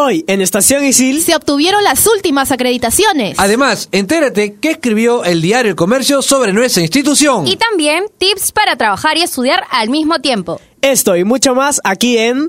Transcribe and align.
Hoy, 0.00 0.24
en 0.28 0.40
Estación 0.40 0.84
Isil, 0.84 1.20
se 1.22 1.34
obtuvieron 1.34 1.82
las 1.82 2.06
últimas 2.06 2.52
acreditaciones. 2.52 3.36
Además, 3.36 3.88
entérate 3.90 4.54
qué 4.54 4.70
escribió 4.70 5.24
el 5.24 5.42
diario 5.42 5.70
El 5.70 5.76
Comercio 5.76 6.22
sobre 6.22 6.52
nuestra 6.52 6.82
institución. 6.82 7.48
Y 7.48 7.56
también 7.56 8.04
tips 8.16 8.52
para 8.52 8.76
trabajar 8.76 9.16
y 9.16 9.22
estudiar 9.22 9.64
al 9.72 9.90
mismo 9.90 10.20
tiempo. 10.20 10.60
Esto 10.82 11.16
y 11.16 11.24
mucho 11.24 11.56
más 11.56 11.80
aquí 11.82 12.16
en... 12.16 12.48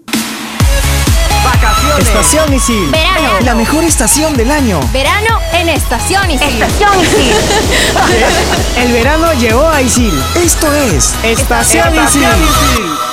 Vacaciones. 1.44 2.08
Estación 2.08 2.54
Isil. 2.54 2.92
Verano. 2.92 3.40
La 3.44 3.56
mejor 3.56 3.84
estación 3.84 4.38
del 4.38 4.52
año. 4.52 4.80
Verano 4.94 5.40
en 5.54 5.70
Estación 5.70 6.30
Isil. 6.30 6.48
Estación 6.48 7.02
Isil. 7.02 7.34
El 8.78 8.92
verano 8.92 9.34
llegó 9.40 9.68
a 9.68 9.82
Isil. 9.82 10.14
Esto 10.36 10.72
es 10.72 11.16
Estación 11.24 11.96
Isil. 11.96 12.22
¿Qué 12.22 12.28
tal, 12.28 13.09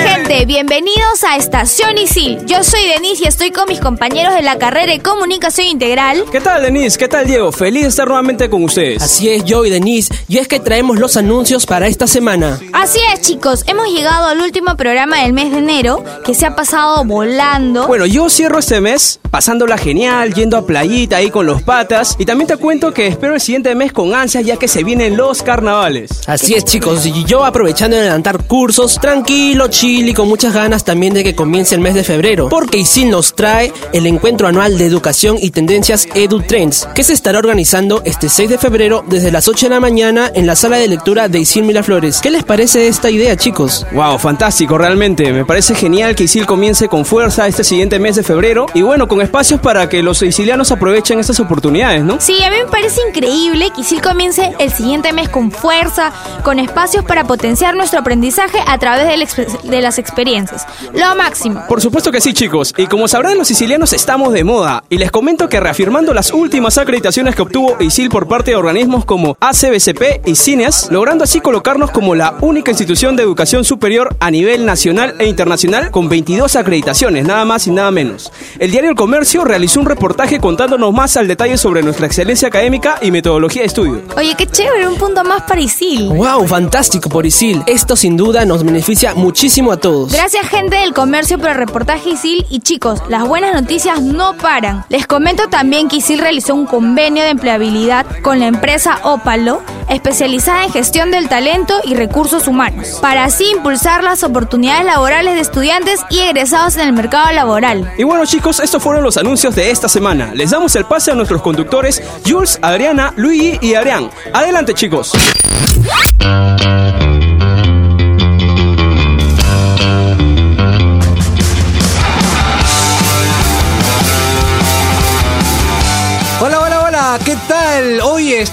gente? 0.00 0.46
Bienvenidos 0.46 1.24
a 1.24 1.36
Estación 1.36 1.98
Isil. 1.98 2.38
Yo 2.46 2.64
soy 2.64 2.86
Denise 2.86 3.24
y 3.24 3.26
estoy 3.28 3.50
con 3.50 3.68
mis 3.68 3.80
compañeros 3.80 4.34
de 4.34 4.42
la 4.42 4.58
carrera 4.58 4.92
de 4.92 5.00
Comunicación 5.00 5.66
Integral. 5.66 6.24
¿Qué 6.32 6.40
tal, 6.40 6.62
Denise? 6.62 6.98
¿Qué 6.98 7.08
tal, 7.08 7.26
Diego? 7.26 7.52
Feliz 7.52 7.82
de 7.82 7.88
estar 7.88 8.08
nuevamente 8.08 8.48
con 8.48 8.64
ustedes. 8.64 9.02
Así 9.02 9.28
es, 9.28 9.44
yo 9.44 9.64
y 9.64 9.70
Denise, 9.70 10.12
y 10.28 10.38
es 10.38 10.48
que 10.48 10.60
traemos 10.60 10.98
los 10.98 11.16
anuncios 11.16 11.66
para 11.66 11.86
esta 11.86 12.06
semana. 12.06 12.58
Así 12.72 12.98
es, 13.12 13.20
chicos. 13.20 13.64
Hemos 13.66 13.88
llegado 13.88 14.26
al 14.26 14.40
último 14.40 14.76
programa 14.76 15.22
del 15.22 15.32
mes 15.32 15.52
de 15.52 15.58
enero, 15.58 16.02
que 16.24 16.34
se 16.34 16.46
ha 16.46 16.56
pasado 16.56 17.04
volando. 17.04 17.86
Bueno, 17.86 18.06
yo 18.06 18.30
cierro 18.30 18.58
este 18.58 18.80
mes 18.80 19.20
pasándola 19.30 19.78
genial, 19.78 20.34
yendo 20.34 20.56
a 20.56 20.66
playita 20.66 21.16
ahí 21.16 21.30
con 21.30 21.46
los 21.46 21.62
patas. 21.62 22.16
Y 22.18 22.24
también 22.24 22.48
te 22.48 22.56
cuento 22.56 22.92
que 22.92 23.06
espero 23.06 23.34
el 23.34 23.40
siguiente 23.40 23.74
mes 23.74 23.92
con 23.92 24.14
ansias 24.14 24.44
ya 24.44 24.56
que 24.56 24.68
se 24.68 24.84
vienen 24.84 25.16
los 25.16 25.42
carnavales. 25.42 26.22
Así 26.26 26.54
es, 26.54 26.64
chicos, 26.64 27.06
y 27.06 27.24
yo 27.24 27.44
aprovechando 27.44 27.96
de 27.96 28.02
adelantar 28.02 28.44
cursos, 28.44 28.98
tranquilo, 29.00 29.68
chill 29.68 30.08
y 30.08 30.14
con 30.14 30.28
muchas 30.28 30.54
ganas 30.54 30.84
también 30.84 31.14
de 31.14 31.24
que 31.24 31.34
comience 31.34 31.74
el 31.74 31.80
mes 31.80 31.94
de 31.94 32.04
febrero, 32.04 32.48
porque 32.48 32.78
ISIL 32.78 33.10
nos 33.10 33.34
trae 33.34 33.72
el 33.92 34.06
encuentro 34.06 34.48
anual 34.48 34.78
de 34.78 34.86
educación 34.86 35.36
y 35.40 35.50
tendencias 35.50 36.08
EduTrends, 36.14 36.88
que 36.94 37.04
se 37.04 37.12
estará 37.12 37.38
organizando 37.38 38.02
este 38.04 38.28
6 38.28 38.50
de 38.50 38.58
febrero 38.58 39.04
desde 39.06 39.32
las 39.32 39.48
8 39.48 39.66
de 39.66 39.70
la 39.70 39.80
mañana 39.80 40.30
en 40.34 40.46
la 40.46 40.56
sala 40.56 40.76
de 40.76 40.88
lectura 40.88 41.28
de 41.28 41.40
ISIL 41.40 41.64
Miraflores. 41.64 42.20
¿Qué 42.20 42.30
les 42.30 42.44
parece 42.44 42.88
esta 42.88 43.10
idea, 43.10 43.36
chicos? 43.36 43.86
Wow, 43.92 44.18
fantástico, 44.18 44.78
realmente. 44.78 45.32
Me 45.32 45.44
parece 45.44 45.74
genial 45.74 46.14
que 46.14 46.24
ISIL 46.24 46.46
comience 46.46 46.88
con 46.88 47.04
fuerza 47.04 47.46
este 47.46 47.64
siguiente 47.64 47.98
mes 47.98 48.16
de 48.16 48.22
febrero 48.22 48.66
y 48.74 48.82
bueno, 48.82 49.08
con 49.08 49.19
espacios 49.22 49.60
para 49.60 49.88
que 49.88 50.02
los 50.02 50.18
sicilianos 50.18 50.70
aprovechen 50.72 51.18
estas 51.20 51.40
oportunidades, 51.40 52.02
¿no? 52.04 52.16
Sí, 52.20 52.42
a 52.42 52.50
mí 52.50 52.56
me 52.64 52.70
parece 52.70 53.00
increíble 53.08 53.70
que 53.74 53.80
ISIL 53.82 54.00
comience 54.00 54.52
el 54.58 54.72
siguiente 54.72 55.12
mes 55.12 55.28
con 55.28 55.50
fuerza, 55.50 56.12
con 56.44 56.58
espacios 56.58 57.04
para 57.04 57.24
potenciar 57.24 57.74
nuestro 57.76 58.00
aprendizaje 58.00 58.58
a 58.66 58.78
través 58.78 59.06
de, 59.08 59.16
la 59.16 59.24
exp- 59.24 59.60
de 59.62 59.80
las 59.80 59.98
experiencias. 59.98 60.66
Lo 60.94 61.14
máximo. 61.16 61.62
Por 61.68 61.80
supuesto 61.80 62.10
que 62.12 62.20
sí, 62.20 62.32
chicos. 62.32 62.72
Y 62.76 62.86
como 62.86 63.08
sabrán, 63.08 63.36
los 63.38 63.48
sicilianos 63.48 63.92
estamos 63.92 64.32
de 64.32 64.44
moda. 64.44 64.84
Y 64.88 64.98
les 64.98 65.10
comento 65.10 65.48
que 65.48 65.60
reafirmando 65.60 66.12
las 66.14 66.32
últimas 66.32 66.78
acreditaciones 66.78 67.34
que 67.34 67.42
obtuvo 67.42 67.76
ISIL 67.80 68.08
por 68.08 68.26
parte 68.28 68.50
de 68.52 68.56
organismos 68.56 69.04
como 69.04 69.36
ACBCP 69.40 70.26
y 70.26 70.34
CINES, 70.34 70.88
logrando 70.90 71.24
así 71.24 71.40
colocarnos 71.40 71.90
como 71.90 72.14
la 72.14 72.34
única 72.40 72.70
institución 72.70 73.16
de 73.16 73.22
educación 73.22 73.64
superior 73.64 74.16
a 74.20 74.30
nivel 74.30 74.64
nacional 74.66 75.14
e 75.18 75.26
internacional 75.26 75.90
con 75.90 76.08
22 76.08 76.56
acreditaciones, 76.56 77.24
nada 77.26 77.44
más 77.44 77.66
y 77.66 77.70
nada 77.70 77.90
menos. 77.90 78.32
El 78.58 78.70
diario 78.70 78.90
El 78.90 78.96
Comercio 78.96 79.09
realizó 79.44 79.80
un 79.80 79.86
reportaje 79.86 80.38
contándonos 80.38 80.92
más 80.92 81.16
al 81.16 81.28
detalle 81.28 81.56
sobre 81.58 81.82
nuestra 81.82 82.06
excelencia 82.06 82.48
académica 82.48 82.98
y 83.02 83.10
metodología 83.10 83.62
de 83.62 83.66
estudio. 83.66 84.02
Oye, 84.16 84.34
qué 84.36 84.46
chévere, 84.46 84.88
un 84.88 84.96
punto 84.96 85.24
más 85.24 85.42
para 85.42 85.60
ISIL. 85.60 86.08
¡Wow! 86.08 86.46
Fantástico 86.46 87.08
por 87.08 87.26
ISIL. 87.26 87.62
Esto 87.66 87.96
sin 87.96 88.16
duda 88.16 88.44
nos 88.44 88.64
beneficia 88.64 89.14
muchísimo 89.14 89.72
a 89.72 89.76
todos. 89.76 90.12
Gracias 90.12 90.46
gente 90.48 90.76
del 90.76 90.94
comercio 90.94 91.38
por 91.38 91.50
el 91.50 91.56
reportaje 91.56 92.10
ISIL 92.10 92.46
y 92.50 92.60
chicos, 92.60 93.02
las 93.08 93.26
buenas 93.26 93.54
noticias 93.54 94.00
no 94.02 94.36
paran. 94.36 94.84
Les 94.88 95.06
comento 95.06 95.48
también 95.48 95.88
que 95.88 95.96
ISIL 95.96 96.18
realizó 96.20 96.54
un 96.54 96.66
convenio 96.66 97.24
de 97.24 97.30
empleabilidad 97.30 98.06
con 98.22 98.40
la 98.40 98.46
empresa 98.46 98.98
Ópalo, 99.02 99.62
especializada 99.88 100.64
en 100.64 100.72
gestión 100.72 101.10
del 101.10 101.28
talento 101.28 101.80
y 101.84 101.94
recursos 101.94 102.46
humanos, 102.46 102.98
para 103.00 103.24
así 103.24 103.50
impulsar 103.50 104.04
las 104.04 104.22
oportunidades 104.22 104.84
laborales 104.84 105.34
de 105.34 105.40
estudiantes 105.40 106.00
y 106.10 106.20
egresados 106.20 106.76
en 106.76 106.82
el 106.88 106.92
mercado 106.92 107.32
laboral. 107.32 107.92
Y 107.98 108.04
bueno 108.04 108.24
chicos, 108.26 108.60
estos 108.60 108.82
fueron 108.82 108.99
los 109.02 109.16
anuncios 109.16 109.54
de 109.54 109.70
esta 109.70 109.88
semana. 109.88 110.32
Les 110.34 110.50
damos 110.50 110.74
el 110.76 110.84
pase 110.84 111.10
a 111.10 111.14
nuestros 111.14 111.42
conductores 111.42 112.02
Jules, 112.26 112.58
Adriana, 112.62 113.12
Luigi 113.16 113.58
y 113.60 113.74
Adrián. 113.74 114.10
Adelante 114.32 114.74
chicos. 114.74 115.12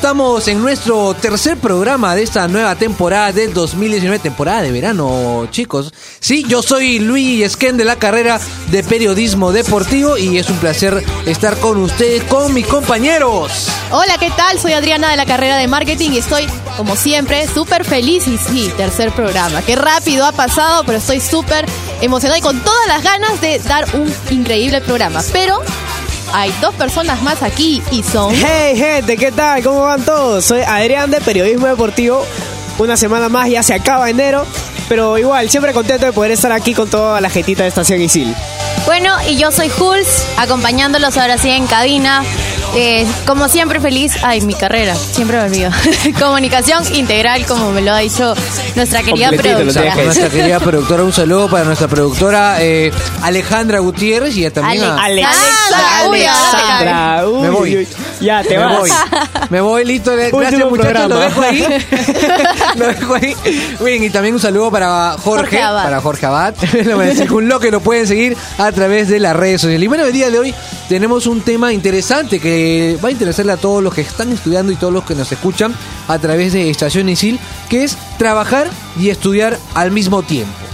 Estamos 0.08 0.48
en 0.48 0.62
nuestro 0.62 1.14
tercer 1.16 1.58
programa 1.58 2.16
de 2.16 2.24
esta 2.24 2.48
nueva 2.48 2.76
temporada 2.76 3.34
del 3.34 3.54
2019, 3.54 4.20
temporada 4.20 4.62
de 4.62 4.72
verano, 4.72 5.50
chicos. 5.52 5.94
Sí, 6.22 6.46
yo 6.48 6.62
soy 6.62 7.00
Luis 7.00 7.44
Esquén 7.44 7.76
de 7.76 7.84
la 7.84 7.98
carrera 7.98 8.40
de 8.72 8.84
periodismo 8.86 9.52
deportivo 9.52 10.18
y 10.18 10.38
es 10.38 10.50
un 10.50 10.56
placer 10.60 11.04
estar 11.26 11.58
con 11.58 11.76
ustedes, 11.84 12.24
con 12.24 12.54
mis 12.54 12.66
compañeros. 12.66 13.68
Hola, 13.92 14.18
¿qué 14.18 14.30
tal? 14.30 14.58
Soy 14.60 14.72
Adriana 14.72 15.10
de 15.12 15.18
la 15.18 15.26
carrera 15.26 15.58
de 15.58 15.68
marketing 15.68 16.12
y 16.12 16.20
estoy, 16.20 16.48
como 16.78 16.96
siempre, 16.96 17.46
súper 17.46 17.84
feliz. 17.84 18.28
Y 18.28 18.38
sí, 18.38 18.72
tercer 18.78 19.12
programa. 19.12 19.62
Qué 19.62 19.76
rápido 19.76 20.26
ha 20.26 20.32
pasado, 20.32 20.86
pero 20.86 21.00
estoy 21.00 21.20
súper 21.20 21.66
emocionada 22.00 22.40
y 22.40 22.42
con 22.42 22.62
todas 22.62 22.88
las 22.88 23.04
ganas 23.04 23.42
de 23.42 23.60
dar 23.60 23.86
un 23.94 24.10
increíble 24.30 24.80
programa. 24.80 25.22
Pero 25.34 25.62
hay 26.34 26.54
dos 26.62 26.74
personas 26.76 27.22
más 27.22 27.44
aquí 27.44 27.82
y 27.92 28.04
son... 28.04 28.34
Hey, 28.36 28.76
gente, 28.78 29.18
¿qué 29.18 29.32
tal? 29.32 29.64
¿Cómo 29.64 29.82
van 29.82 30.04
todos? 30.04 30.46
Soy 30.46 30.62
Adrián 30.62 31.12
de 31.12 31.22
Periodismo 31.22 31.68
Deportivo. 31.68 32.26
Una 32.78 32.96
semana 32.98 33.30
más, 33.30 33.50
ya 33.50 33.64
se 33.64 33.74
acaba 33.74 34.10
enero. 34.10 34.46
Pero 34.88 35.18
igual, 35.18 35.50
siempre 35.50 35.74
contento 35.74 36.06
de 36.06 36.14
poder 36.14 36.32
estar 36.32 36.52
aquí 36.52 36.74
con 36.74 36.90
toda 36.90 37.20
la 37.20 37.30
jetita 37.30 37.64
de 37.64 37.70
Estación 37.70 38.02
Isil. 38.02 38.34
Bueno, 38.86 39.14
y 39.28 39.38
yo 39.38 39.52
soy 39.52 39.70
Jules, 39.70 40.26
acompañándolos 40.38 41.18
ahora 41.18 41.38
sí 41.38 41.50
en 41.50 41.68
cabina. 41.68 42.24
Eh, 42.80 43.08
como 43.26 43.50
siempre 43.50 43.80
feliz, 43.80 44.18
ay, 44.22 44.42
mi 44.42 44.54
carrera, 44.54 44.94
siempre 44.94 45.38
me 45.38 45.46
olvido. 45.46 45.72
Comunicación 46.20 46.84
integral, 46.94 47.44
como 47.48 47.72
me 47.72 47.82
lo 47.82 47.92
ha 47.92 47.98
dicho 47.98 48.36
nuestra 48.76 49.02
querida 49.02 49.32
lo 49.32 49.38
productora. 49.38 49.96
Nuestra 49.96 50.30
querida 50.30 50.60
productora, 50.60 51.04
un 51.04 51.12
saludo 51.12 51.50
para 51.50 51.64
nuestra 51.64 51.88
productora 51.88 52.62
eh, 52.62 52.92
Alejandra 53.24 53.80
Gutiérrez 53.80 54.38
y 54.38 54.48
también 54.52 54.84
a... 54.84 55.04
Alexandra, 55.04 56.02
Alexandra, 56.04 57.28
uy, 57.28 57.42
Me 57.42 57.50
voy. 57.50 57.88
Ya, 58.22 58.44
te 58.44 58.60
Me 58.60 58.64
vas. 58.64 58.78
voy, 58.78 58.92
me 59.50 59.62
voy, 59.62 59.84
listo. 59.84 60.12
Gracias, 60.12 60.34
muchachos. 60.34 60.60
Lo 60.60 60.70
programa. 60.70 61.16
dejo 61.16 61.42
ahí. 61.42 61.66
lo 62.76 62.88
dejo 62.90 63.16
ahí. 63.16 63.36
Bien, 63.84 64.04
y 64.04 64.12
también 64.12 64.36
un 64.36 64.42
saludo 64.42 64.70
para 64.70 65.14
Jorge, 65.14 65.42
Jorge 65.42 65.62
Abad. 65.64 65.84
para 65.84 66.02
Jorge 66.02 66.26
Abad. 66.28 66.54
Le 66.74 66.94
voy 66.94 67.06
a 67.06 67.10
decir 67.10 67.34
un 67.34 67.50
lo 67.50 67.60
que 67.60 67.72
lo 67.72 67.80
pueden 67.80 68.06
seguir 68.06 68.38
a 68.60 68.72
través 68.72 69.08
de 69.08 69.20
las 69.20 69.36
redes 69.36 69.62
sociales. 69.62 69.84
Y 69.84 69.88
bueno, 69.88 70.06
el 70.06 70.14
día 70.14 70.30
de 70.30 70.38
hoy 70.38 70.54
tenemos 70.88 71.28
un 71.28 71.42
tema 71.42 71.74
interesante 71.74 72.40
que 72.40 72.98
va 73.04 73.10
a 73.10 73.12
interesarle 73.12 73.52
a 73.52 73.58
todos 73.58 73.84
los 73.84 73.94
que 73.94 74.02
están 74.02 74.32
estudiando 74.32 74.72
y 74.72 74.76
todos 74.76 74.94
los 74.94 75.04
que 75.04 75.16
nos 75.16 75.32
escuchan 75.32 75.74
a 76.08 76.20
través 76.20 76.54
de 76.54 76.70
Estación 76.70 77.10
Isil, 77.10 77.40
que 77.70 77.84
es 77.84 77.98
trabajar 78.18 78.70
y 79.00 79.10
estudiar 79.10 79.60
al 79.74 79.92
mismo 79.92 80.24
tiempo. 80.24 80.67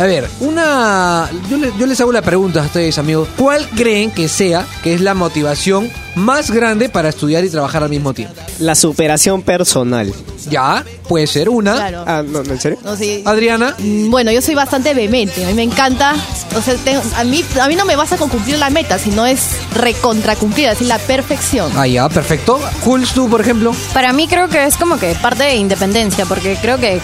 A 0.00 0.06
ver, 0.06 0.26
una. 0.40 1.28
Yo, 1.50 1.58
le- 1.58 1.72
yo 1.78 1.84
les 1.86 2.00
hago 2.00 2.10
la 2.10 2.22
pregunta 2.22 2.62
a 2.62 2.64
ustedes, 2.64 2.96
amigos. 2.96 3.28
¿Cuál 3.36 3.68
creen 3.68 4.10
que 4.10 4.28
sea 4.28 4.66
que 4.82 4.94
es 4.94 5.02
la 5.02 5.12
motivación 5.12 5.90
más 6.14 6.50
grande 6.50 6.88
para 6.88 7.10
estudiar 7.10 7.44
y 7.44 7.50
trabajar 7.50 7.82
al 7.82 7.90
mismo 7.90 8.14
tiempo? 8.14 8.34
La 8.60 8.74
superación 8.74 9.42
personal. 9.42 10.10
Ya, 10.48 10.82
puede 11.06 11.26
ser 11.26 11.50
una. 11.50 11.74
Claro. 11.74 12.04
Ah, 12.06 12.22
no, 12.26 12.40
¿en 12.40 12.58
serio? 12.58 12.78
No, 12.82 12.96
sí. 12.96 13.22
Adriana. 13.26 13.74
Mm, 13.76 14.10
Bueno, 14.10 14.32
yo 14.32 14.40
soy 14.40 14.54
bastante 14.54 14.94
vehemente, 14.94 15.44
a 15.44 15.48
mí 15.48 15.52
me 15.54 15.64
encanta, 15.64 16.14
o 16.56 16.62
sea, 16.62 16.76
tengo- 16.76 17.02
a, 17.16 17.24
mí, 17.24 17.44
a 17.60 17.68
mí 17.68 17.74
no 17.76 17.84
me 17.84 17.94
basta 17.94 18.16
con 18.16 18.30
cumplir 18.30 18.56
la 18.58 18.70
meta, 18.70 18.98
sino 18.98 19.26
es 19.26 19.50
recontra 19.74 20.34
cumplir, 20.34 20.64
es 20.68 20.72
decir, 20.78 20.86
la 20.88 20.98
perfección. 20.98 21.70
Ah, 21.76 21.86
ya, 21.86 22.08
perfecto. 22.08 22.58
Jules, 22.84 23.10
tú, 23.12 23.28
por 23.28 23.42
ejemplo. 23.42 23.74
Para 23.92 24.14
mí 24.14 24.26
creo 24.28 24.48
que 24.48 24.64
es 24.64 24.78
como 24.78 24.98
que 24.98 25.14
parte 25.16 25.42
de 25.44 25.56
independencia, 25.56 26.24
porque 26.24 26.56
creo 26.62 26.78
que 26.78 27.00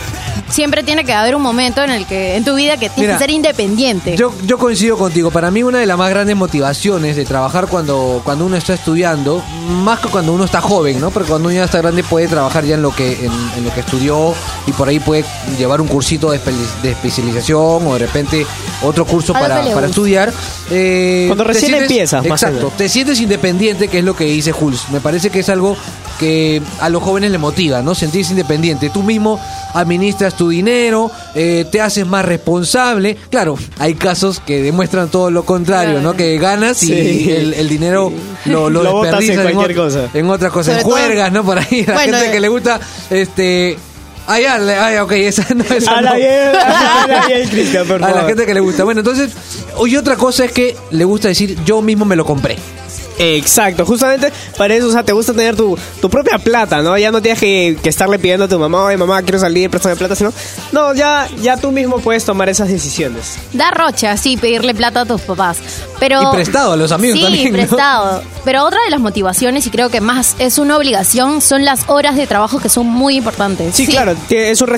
siempre 0.49 0.83
tiene 0.83 1.05
que 1.05 1.13
haber 1.13 1.35
un 1.37 1.43
momento 1.43 1.83
en 1.83 1.91
el 1.91 2.07
que 2.07 2.37
en 2.37 2.45
tu 2.45 2.55
vida 2.55 2.75
que 2.77 2.89
tienes 2.89 2.99
Mira, 2.99 3.13
que 3.15 3.19
ser 3.19 3.31
independiente. 3.31 4.17
Yo, 4.17 4.33
yo 4.45 4.59
coincido 4.59 4.97
contigo. 4.97 5.31
Para 5.31 5.51
mí 5.51 5.63
una 5.63 5.79
de 5.79 5.87
las 5.87 5.99
más 5.99 6.11
grandes 6.11 6.37
motivaciones 6.37 7.17
de 7.17 7.25
trabajar 7.25 7.67
cuando, 7.69 8.21
cuando 8.25 8.47
uno 8.47 8.57
está 8.57 8.75
estudiando, 8.75 9.43
más 9.83 10.01
que 10.01 10.09
cuando 10.09 10.33
uno 10.33 10.45
está 10.45 10.61
joven, 10.61 11.01
¿no? 11.01 11.11
Porque 11.11 11.29
cuando 11.29 11.49
uno 11.49 11.57
ya 11.57 11.65
está 11.65 11.79
grande 11.79 12.03
puede 12.05 12.29
trabajar 12.29 12.65
ya 12.65 12.75
en 12.77 12.83
lo 12.83 12.95
que, 12.95 13.25
en, 13.27 13.33
en 13.57 13.65
lo 13.65 13.73
que 13.75 13.81
estudió 13.81 14.35
y 14.67 14.73
por 14.73 14.89
ahí 14.89 15.01
puede 15.01 15.25
llevar 15.59 15.81
un 15.81 15.89
cursito 15.89 16.31
de, 16.31 16.39
espe- 16.41 16.81
de 16.83 16.91
especialización 16.93 17.87
o 17.87 17.93
de 17.95 17.99
repente 18.01 18.47
otro 18.83 19.05
curso 19.05 19.33
para, 19.33 19.63
para 19.75 19.87
estudiar. 19.87 20.33
Eh, 20.71 21.25
Cuando 21.29 21.45
recién 21.45 21.75
empiezas, 21.75 22.25
más 22.27 22.43
o 22.43 22.47
Exacto. 22.47 22.73
Te 22.77 22.89
sientes 22.89 23.21
independiente, 23.21 23.89
que 23.89 23.99
es 23.99 24.05
lo 24.05 24.15
que 24.15 24.25
dice 24.25 24.53
Jules. 24.53 24.83
Me 24.93 25.01
parece 25.01 25.31
que 25.31 25.41
es 25.41 25.49
algo 25.49 25.77
que 26.19 26.63
a 26.81 26.89
los 26.89 27.03
jóvenes 27.03 27.31
le 27.31 27.39
motiva, 27.39 27.83
¿no? 27.83 27.95
Sentirse 27.95 28.33
independiente. 28.33 28.91
Tú 28.91 29.03
mismo 29.03 29.39
administras 29.75 30.35
tu 30.37 30.49
dinero, 30.51 31.11
eh, 31.35 31.65
te 31.71 31.81
haces 31.81 32.07
más 32.07 32.25
responsable. 32.25 33.17
Claro, 33.31 33.57
hay 33.79 33.95
casos 33.95 34.41
que 34.41 34.63
demuestran 34.63 35.09
todo 35.09 35.31
lo 35.31 35.45
contrario, 35.45 36.01
¿no? 36.01 36.15
Que 36.15 36.39
ganas 36.39 36.83
y 36.83 36.87
Sí. 36.89 37.31
el, 37.33 37.55
el 37.55 37.69
dinero 37.69 38.13
lo, 38.47 38.71
lo, 38.71 38.83
Lo 38.85 38.97
en 38.99 39.03
desperdicias 39.11 39.53
cualquier 39.53 39.77
ot- 39.79 39.85
cosa. 39.85 40.09
en 40.15 40.31
otra 40.31 40.51
cosa, 40.51 40.79
en 40.79 40.85
juergas, 40.85 41.33
¿no? 41.33 41.45
Por 41.45 41.59
ahí, 41.59 41.85
la 41.87 41.95
Bueno, 41.95 42.13
gente 42.19 42.29
eh. 42.29 42.33
que 42.33 42.41
le 42.41 42.49
gusta, 42.49 42.81
este... 43.11 43.79
Le- 44.29 44.75
ah, 44.77 44.93
ya, 44.93 45.05
ok, 45.05 45.13
esa 45.13 45.47
no 45.55 45.63
esa 45.77 45.99
Habla 45.99 46.15
no. 46.15 46.19
por 47.89 48.05
A 48.05 48.11
la 48.11 48.25
gente 48.25 48.45
que 48.45 48.55
le 48.55 48.61
gusta. 48.61 48.83
Bueno, 48.85 49.01
entonces, 49.01 49.31
y 49.87 49.97
otra 49.97 50.17
cosa 50.17 50.45
es 50.45 50.53
que 50.53 50.77
le 50.91 51.05
gusta 51.05 51.29
decir, 51.29 51.57
yo 51.65 51.81
mismo 51.81 52.05
me 52.05 52.17
lo 52.17 52.25
compré. 52.25 52.57
Exacto, 53.19 53.87
justamente 53.87 54.33
para 54.59 54.75
eso, 54.75 54.89
o 54.89 54.93
sea, 54.93 55.03
te 55.03 55.13
gusta 55.13 55.33
tener 55.33 55.57
tu, 55.57 55.77
tu 56.01 56.11
propia 56.11 56.39
plata, 56.39 56.83
¿no? 56.83 56.97
Ya 56.99 57.11
no 57.11 57.23
tienes 57.23 57.41
que, 57.41 57.79
que 57.83 57.89
estarle 57.89 58.19
pidiendo 58.19 58.45
a 58.45 58.49
tu 58.49 58.59
mamá, 58.59 58.85
oye 58.85 58.97
mamá, 58.97 59.23
quiero 59.23 59.39
salir, 59.39 59.71
préstame 59.71 59.97
plata, 59.97 60.15
sino, 60.15 60.33
no, 60.73 60.95
ya, 60.95 61.27
ya 61.41 61.57
tú 61.57 61.73
mismo 61.73 61.99
puedes 62.01 62.25
tomar 62.25 62.49
esas 62.49 62.69
decisiones. 62.69 63.37
Da 63.53 63.71
rocha, 63.71 64.17
sí, 64.17 64.37
pedirle 64.37 64.75
plata 64.75 65.01
a 65.03 65.07
tus 65.07 65.23
papás. 65.23 65.59
Pero, 65.99 66.21
Y 66.31 66.35
prestado 66.35 66.73
a 66.73 66.77
los 66.77 66.93
amigos 66.93 67.19
sí, 67.19 67.25
también, 67.25 67.53
¿no? 67.53 67.57
prestado. 67.59 68.23
Pero 68.45 68.65
otra 68.65 68.79
de 68.85 68.91
las 68.91 69.01
motivaciones, 69.01 69.67
y 69.67 69.71
creo 69.71 69.89
que 69.89 70.01
más 70.03 70.37
es 70.39 70.59
una 70.59 70.77
obligación, 70.77 71.41
son 71.41 71.65
las 71.65 71.81
horas 71.89 72.17
de 72.17 72.27
trabajo 72.27 72.59
que 72.59 72.69
son 72.69 72.87
muy 72.87 73.17
importantes. 73.17 73.75
Sí, 73.75 73.87
claro, 73.87 74.15
que 74.29 74.51
es 74.51 74.61
un, 74.61 74.69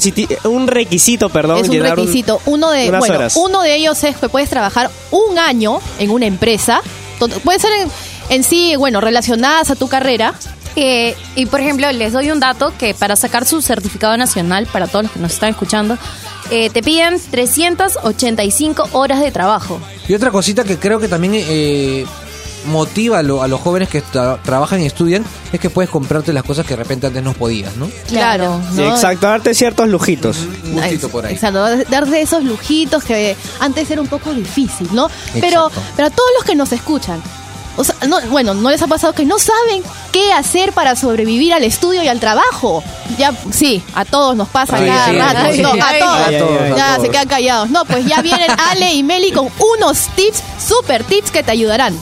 un 0.44 0.66
requisito, 0.68 1.28
perdón, 1.28 1.58
Es 1.58 1.68
un 1.68 1.80
requisito. 1.80 2.40
uno 2.46 2.70
de, 2.70 2.88
unas 2.88 3.00
bueno, 3.00 3.14
horas. 3.16 3.36
uno 3.36 3.62
de 3.62 3.74
ellos 3.74 4.02
es 4.04 4.16
que 4.16 4.28
puedes 4.28 4.48
trabajar 4.48 4.90
un 5.10 5.38
año 5.38 5.80
en 5.98 6.10
una 6.10 6.26
empresa. 6.26 6.80
To- 7.18 7.28
Puede 7.28 7.58
ser 7.58 7.72
en, 7.72 7.90
en 8.30 8.44
sí, 8.44 8.76
bueno, 8.76 9.00
relacionadas 9.00 9.70
a 9.70 9.74
tu 9.76 9.88
carrera. 9.88 10.34
Eh, 10.76 11.16
y 11.34 11.46
por 11.46 11.60
ejemplo, 11.60 11.90
les 11.90 12.12
doy 12.12 12.30
un 12.30 12.38
dato 12.38 12.72
que 12.78 12.94
para 12.94 13.16
sacar 13.16 13.44
su 13.44 13.60
certificado 13.62 14.16
nacional, 14.16 14.66
para 14.66 14.86
todos 14.86 15.04
los 15.06 15.12
que 15.12 15.18
nos 15.20 15.32
están 15.32 15.48
escuchando, 15.50 15.98
eh, 16.50 16.70
te 16.70 16.82
piden 16.82 17.18
385 17.30 18.88
horas 18.92 19.20
de 19.20 19.30
trabajo. 19.32 19.80
Y 20.06 20.14
otra 20.14 20.30
cosita 20.30 20.64
que 20.64 20.78
creo 20.78 21.00
que 21.00 21.08
también 21.08 21.32
eh, 21.36 22.06
motiva 22.66 23.18
a, 23.18 23.22
lo- 23.22 23.42
a 23.42 23.48
los 23.48 23.60
jóvenes 23.60 23.88
que 23.88 24.02
tra- 24.04 24.40
trabajan 24.42 24.80
y 24.80 24.86
estudian 24.86 25.24
es 25.52 25.58
que 25.60 25.70
puedes 25.70 25.90
comprarte 25.90 26.32
las 26.32 26.44
cosas 26.44 26.64
que 26.64 26.74
de 26.74 26.82
repente 26.82 27.06
antes 27.08 27.22
no 27.22 27.32
podías, 27.32 27.76
¿no? 27.76 27.90
Claro. 28.06 28.60
Exacto, 28.76 29.26
darte 29.26 29.54
ciertos 29.54 29.88
lujitos. 29.88 30.36
Un 30.64 30.74
gustito 30.74 31.08
por 31.08 31.26
ahí. 31.26 31.34
Exacto, 31.34 31.64
darse 31.90 32.20
esos 32.22 32.44
lujitos 32.44 33.02
que 33.04 33.36
antes 33.60 33.90
era 33.90 34.00
un 34.00 34.08
poco 34.08 34.32
difícil, 34.32 34.88
¿no? 34.92 35.08
Pero, 35.40 35.66
Exacto. 35.68 35.82
pero 35.96 36.08
a 36.08 36.10
todos 36.10 36.28
los 36.36 36.44
que 36.44 36.54
nos 36.54 36.70
escuchan, 36.72 37.20
o 37.78 37.84
sea, 37.84 37.94
no, 38.08 38.20
bueno, 38.22 38.54
¿no 38.54 38.70
les 38.70 38.82
ha 38.82 38.88
pasado 38.88 39.12
que 39.12 39.24
no 39.24 39.38
saben 39.38 39.84
qué 40.10 40.32
hacer 40.32 40.72
para 40.72 40.96
sobrevivir 40.96 41.54
al 41.54 41.62
estudio 41.62 42.02
y 42.02 42.08
al 42.08 42.18
trabajo? 42.18 42.82
Ya, 43.16 43.32
sí, 43.52 43.82
a 43.94 44.04
todos 44.04 44.34
nos 44.36 44.48
pasa 44.48 44.76
Ay, 44.76 44.86
cada 44.88 45.06
sí, 45.06 45.16
rato. 45.16 45.38
ay, 45.44 45.58
no, 45.62 45.72
ay, 45.72 45.80
a 45.80 45.86
ay, 45.88 46.00
todos. 46.00 46.16
ay, 46.26 46.34
ay, 46.34 46.72
ya 46.76 46.86
a 46.86 46.94
se 46.94 46.96
todos. 47.02 47.10
quedan 47.12 47.28
callados. 47.28 47.70
No, 47.70 47.84
pues 47.84 48.04
ya 48.04 48.20
vienen 48.20 48.50
Ale 48.70 48.92
y 48.94 49.02
Meli 49.04 49.30
con 49.30 49.48
unos 49.76 50.08
tips, 50.16 50.42
super 50.58 51.04
tips 51.04 51.30
que 51.30 51.42
te 51.44 51.52
ayudarán. 51.52 51.96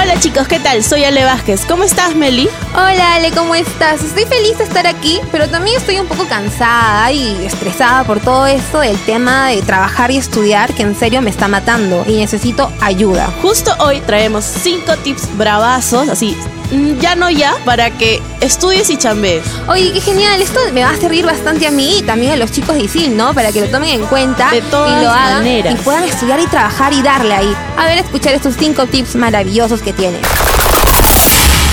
Hola 0.00 0.20
chicos, 0.20 0.46
¿qué 0.46 0.60
tal? 0.60 0.84
Soy 0.84 1.04
Ale 1.04 1.24
Vázquez. 1.24 1.64
¿Cómo 1.66 1.82
estás, 1.84 2.14
Meli? 2.14 2.48
Hola 2.74 3.14
Ale, 3.14 3.30
¿cómo 3.32 3.54
estás? 3.54 4.02
Estoy 4.02 4.24
feliz 4.24 4.58
de 4.58 4.64
estar 4.64 4.86
aquí, 4.86 5.20
pero 5.32 5.48
también 5.48 5.76
estoy 5.78 5.98
un 5.98 6.06
poco 6.06 6.26
cansada 6.28 7.10
y 7.10 7.44
estresada 7.44 8.04
por 8.04 8.20
todo 8.20 8.46
esto 8.46 8.80
del 8.80 8.96
tema 8.98 9.48
de 9.48 9.62
trabajar 9.62 10.10
y 10.10 10.18
estudiar 10.18 10.72
que 10.74 10.82
en 10.82 10.94
serio 10.94 11.20
me 11.22 11.30
está 11.30 11.48
matando 11.48 12.04
y 12.06 12.16
necesito 12.18 12.70
ayuda. 12.80 13.32
Justo 13.42 13.74
hoy 13.80 14.00
traemos 14.02 14.44
5 14.44 14.96
tips 14.98 15.36
bravazos, 15.36 16.08
así, 16.08 16.36
mm, 16.70 16.98
ya 17.00 17.16
no 17.16 17.30
ya, 17.30 17.56
para 17.64 17.90
que 17.90 18.22
estudies 18.40 18.90
y 18.90 18.96
chambees. 18.98 19.44
Oye, 19.66 19.90
qué 19.92 20.00
genial, 20.00 20.40
esto 20.40 20.60
me 20.72 20.84
va 20.84 20.90
a 20.90 20.96
servir 20.96 21.24
bastante 21.26 21.66
a 21.66 21.70
mí 21.72 21.98
y 21.98 22.02
también 22.02 22.32
a 22.32 22.36
los 22.36 22.52
chicos 22.52 22.76
de 22.76 22.82
ISIL, 22.84 23.16
¿no? 23.16 23.34
Para 23.34 23.50
que 23.50 23.62
lo 23.62 23.68
tomen 23.68 23.88
en 23.90 24.06
cuenta 24.06 24.50
De 24.52 24.60
todas 24.62 25.00
y 25.00 25.04
lo 25.04 25.10
hagan 25.10 25.38
maneras. 25.38 25.74
y 25.74 25.76
puedan 25.82 26.04
estudiar 26.04 26.38
y 26.38 26.46
trabajar 26.46 26.92
y 26.92 27.02
darle 27.02 27.34
ahí. 27.34 27.56
A 27.76 27.86
ver, 27.86 27.98
escuchar 27.98 28.34
estos 28.34 28.54
5 28.56 28.86
tips 28.86 29.16
maravillosos 29.16 29.80
que 29.82 29.92
tienen. 29.94 30.20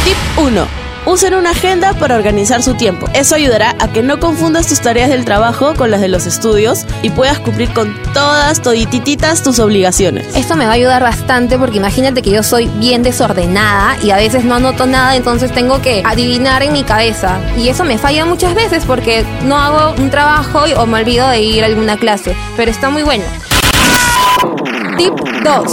Tip 0.05 0.17
1. 0.37 0.84
Usen 1.05 1.35
una 1.35 1.51
agenda 1.51 1.93
para 1.93 2.15
organizar 2.15 2.63
su 2.63 2.73
tiempo. 2.73 3.07
Eso 3.13 3.35
ayudará 3.35 3.75
a 3.79 3.87
que 3.89 4.01
no 4.01 4.19
confundas 4.19 4.65
tus 4.67 4.79
tareas 4.81 5.09
del 5.09 5.23
trabajo 5.23 5.75
con 5.75 5.91
las 5.91 6.01
de 6.01 6.07
los 6.07 6.25
estudios 6.25 6.83
y 7.03 7.11
puedas 7.11 7.37
cumplir 7.39 7.71
con 7.73 7.93
todas, 8.13 8.59
toditititas 8.61 9.43
tus 9.43 9.59
obligaciones. 9.59 10.35
Esto 10.35 10.55
me 10.55 10.65
va 10.65 10.71
a 10.71 10.73
ayudar 10.75 11.03
bastante 11.03 11.59
porque 11.59 11.77
imagínate 11.77 12.23
que 12.23 12.31
yo 12.31 12.41
soy 12.41 12.67
bien 12.79 13.03
desordenada 13.03 13.97
y 14.01 14.09
a 14.09 14.15
veces 14.17 14.45
no 14.45 14.55
anoto 14.55 14.87
nada, 14.87 15.15
entonces 15.15 15.51
tengo 15.51 15.79
que 15.79 16.01
adivinar 16.03 16.63
en 16.63 16.73
mi 16.73 16.83
cabeza. 16.83 17.37
Y 17.55 17.69
eso 17.69 17.83
me 17.83 17.99
falla 17.99 18.25
muchas 18.25 18.55
veces 18.55 18.83
porque 18.87 19.23
no 19.43 19.57
hago 19.57 19.93
un 20.01 20.09
trabajo 20.09 20.65
y- 20.67 20.73
o 20.73 20.87
me 20.87 20.99
olvido 21.01 21.27
de 21.29 21.39
ir 21.39 21.63
a 21.63 21.67
alguna 21.67 21.97
clase. 21.97 22.35
Pero 22.57 22.71
está 22.71 22.89
muy 22.89 23.03
bueno. 23.03 23.25
Tip 24.97 25.13
2. 25.43 25.71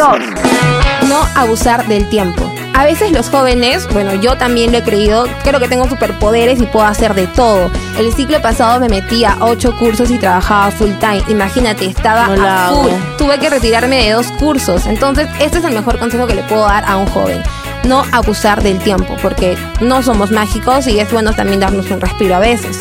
No 1.08 1.26
abusar 1.34 1.86
del 1.88 2.06
tiempo. 2.10 2.52
A 2.82 2.84
veces 2.84 3.12
los 3.12 3.30
jóvenes, 3.30 3.86
bueno, 3.92 4.12
yo 4.14 4.36
también 4.36 4.72
lo 4.72 4.78
he 4.78 4.82
creído, 4.82 5.28
creo 5.44 5.60
que 5.60 5.68
tengo 5.68 5.88
superpoderes 5.88 6.60
y 6.60 6.66
puedo 6.66 6.84
hacer 6.84 7.14
de 7.14 7.28
todo. 7.28 7.70
El 7.96 8.12
ciclo 8.12 8.42
pasado 8.42 8.80
me 8.80 8.88
metí 8.88 9.24
a 9.24 9.36
8 9.38 9.76
cursos 9.78 10.10
y 10.10 10.18
trabajaba 10.18 10.68
full 10.72 10.90
time. 10.98 11.22
Imagínate, 11.28 11.86
estaba 11.86 12.26
No 12.26 12.44
a 12.44 12.70
full. 12.70 12.90
Tuve 13.18 13.38
que 13.38 13.50
retirarme 13.50 14.02
de 14.02 14.10
dos 14.10 14.26
cursos. 14.32 14.86
Entonces, 14.86 15.28
este 15.38 15.58
es 15.58 15.64
el 15.64 15.74
mejor 15.74 16.00
consejo 16.00 16.26
que 16.26 16.34
le 16.34 16.42
puedo 16.42 16.62
dar 16.62 16.84
a 16.84 16.96
un 16.96 17.06
joven. 17.06 17.40
No 17.84 18.04
abusar 18.10 18.64
del 18.64 18.80
tiempo, 18.80 19.16
porque 19.22 19.56
no 19.80 20.02
somos 20.02 20.32
mágicos 20.32 20.88
y 20.88 20.98
es 20.98 21.08
bueno 21.12 21.32
también 21.34 21.60
darnos 21.60 21.88
un 21.88 22.00
respiro 22.00 22.34
a 22.34 22.40
veces. 22.40 22.80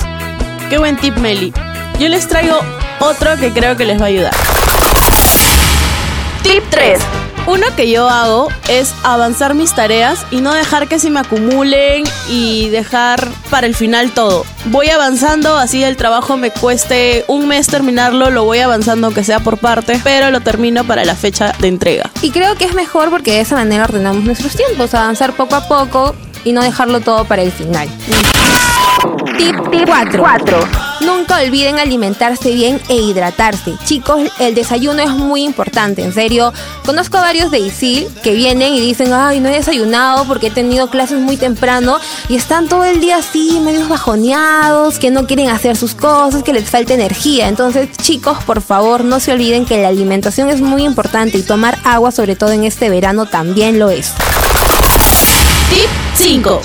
Qué 0.71 0.79
buen 0.79 0.97
tip, 0.97 1.15
Meli. 1.17 1.53
Yo 1.99 2.07
les 2.07 2.27
traigo 2.27 2.57
otro 3.01 3.37
que 3.37 3.51
creo 3.51 3.77
que 3.77 3.85
les 3.85 4.01
va 4.01 4.05
a 4.05 4.07
ayudar. 4.07 4.33
Tip 6.41 6.63
3. 6.71 6.99
Uno 7.47 7.65
que 7.75 7.89
yo 7.89 8.07
hago 8.07 8.49
es 8.69 8.93
avanzar 9.03 9.55
mis 9.55 9.73
tareas 9.73 10.25
y 10.29 10.41
no 10.41 10.53
dejar 10.53 10.87
que 10.87 10.99
se 10.99 11.09
me 11.09 11.19
acumulen 11.19 12.03
y 12.29 12.69
dejar 12.69 13.27
para 13.49 13.67
el 13.67 13.75
final 13.75 14.11
todo. 14.11 14.45
Voy 14.65 14.89
avanzando, 14.89 15.57
así 15.57 15.83
el 15.83 15.97
trabajo 15.97 16.37
me 16.37 16.51
cueste 16.51 17.25
un 17.27 17.47
mes 17.47 17.67
terminarlo, 17.67 18.29
lo 18.29 18.45
voy 18.45 18.59
avanzando 18.59 19.07
aunque 19.07 19.23
sea 19.23 19.39
por 19.39 19.57
partes, 19.57 20.01
pero 20.03 20.29
lo 20.29 20.41
termino 20.41 20.83
para 20.83 21.03
la 21.03 21.15
fecha 21.15 21.53
de 21.59 21.67
entrega. 21.67 22.09
Y 22.21 22.31
creo 22.31 22.55
que 22.55 22.65
es 22.65 22.75
mejor 22.75 23.09
porque 23.09 23.31
de 23.31 23.41
esa 23.41 23.55
manera 23.55 23.85
ordenamos 23.85 24.23
nuestros 24.23 24.55
tiempos, 24.55 24.93
avanzar 24.93 25.33
poco 25.33 25.55
a 25.55 25.67
poco 25.67 26.15
y 26.43 26.53
no 26.53 26.61
dejarlo 26.61 27.01
todo 27.01 27.25
para 27.25 27.41
el 27.41 27.51
final. 27.51 27.89
Tip 29.37 29.55
4. 29.85 30.90
Nunca 31.01 31.39
olviden 31.41 31.79
alimentarse 31.79 32.51
bien 32.51 32.81
e 32.87 32.95
hidratarse. 32.95 33.75
Chicos, 33.85 34.21
el 34.39 34.55
desayuno 34.55 35.01
es 35.01 35.09
muy 35.09 35.43
importante, 35.43 36.03
en 36.03 36.13
serio. 36.13 36.53
Conozco 36.85 37.17
a 37.17 37.21
varios 37.21 37.51
de 37.51 37.59
ISIL 37.59 38.07
que 38.23 38.33
vienen 38.33 38.73
y 38.73 38.79
dicen, 38.79 39.11
ay, 39.13 39.39
no 39.39 39.49
he 39.49 39.53
desayunado 39.53 40.25
porque 40.25 40.47
he 40.47 40.51
tenido 40.51 40.89
clases 40.89 41.19
muy 41.19 41.37
temprano 41.37 41.99
y 42.29 42.35
están 42.35 42.67
todo 42.67 42.83
el 42.85 42.99
día 42.99 43.17
así, 43.17 43.59
medios 43.63 43.89
bajoneados, 43.89 44.99
que 44.99 45.11
no 45.11 45.25
quieren 45.25 45.49
hacer 45.49 45.75
sus 45.75 45.95
cosas, 45.95 46.43
que 46.43 46.53
les 46.53 46.69
falta 46.69 46.93
energía. 46.93 47.47
Entonces, 47.47 47.89
chicos, 47.97 48.37
por 48.45 48.61
favor, 48.61 49.03
no 49.03 49.19
se 49.19 49.31
olviden 49.31 49.65
que 49.65 49.81
la 49.81 49.87
alimentación 49.87 50.49
es 50.49 50.61
muy 50.61 50.83
importante 50.83 51.37
y 51.37 51.43
tomar 51.43 51.77
agua, 51.83 52.11
sobre 52.11 52.35
todo 52.35 52.51
en 52.51 52.63
este 52.63 52.89
verano, 52.89 53.25
también 53.25 53.79
lo 53.79 53.89
es. 53.89 54.13
Tip 55.69 55.89
5. 56.15 56.61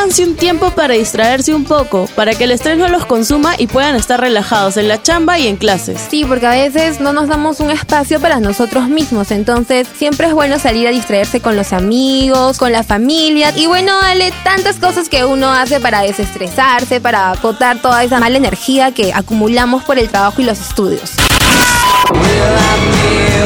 Háganse 0.00 0.24
un 0.24 0.34
tiempo 0.34 0.70
para 0.70 0.94
distraerse 0.94 1.54
un 1.54 1.64
poco, 1.64 2.08
para 2.16 2.32
que 2.32 2.44
el 2.44 2.52
estrés 2.52 2.78
no 2.78 2.88
los 2.88 3.04
consuma 3.04 3.52
y 3.58 3.66
puedan 3.66 3.96
estar 3.96 4.18
relajados 4.18 4.78
en 4.78 4.88
la 4.88 5.02
chamba 5.02 5.38
y 5.38 5.46
en 5.46 5.56
clases. 5.56 6.00
Sí, 6.08 6.24
porque 6.24 6.46
a 6.46 6.52
veces 6.52 7.00
no 7.00 7.12
nos 7.12 7.28
damos 7.28 7.60
un 7.60 7.70
espacio 7.70 8.18
para 8.18 8.40
nosotros 8.40 8.88
mismos, 8.88 9.30
entonces 9.30 9.86
siempre 9.94 10.28
es 10.28 10.32
bueno 10.32 10.58
salir 10.58 10.88
a 10.88 10.90
distraerse 10.90 11.42
con 11.42 11.54
los 11.54 11.74
amigos, 11.74 12.56
con 12.56 12.72
la 12.72 12.82
familia 12.82 13.52
y 13.54 13.66
bueno, 13.66 13.92
Ale, 14.00 14.32
tantas 14.42 14.76
cosas 14.76 15.10
que 15.10 15.26
uno 15.26 15.52
hace 15.52 15.80
para 15.80 16.00
desestresarse, 16.00 17.02
para 17.02 17.34
botar 17.34 17.82
toda 17.82 18.02
esa 18.02 18.18
mala 18.20 18.38
energía 18.38 18.92
que 18.92 19.12
acumulamos 19.12 19.84
por 19.84 19.98
el 19.98 20.08
trabajo 20.08 20.40
y 20.40 20.44
los 20.44 20.58
estudios. 20.58 21.12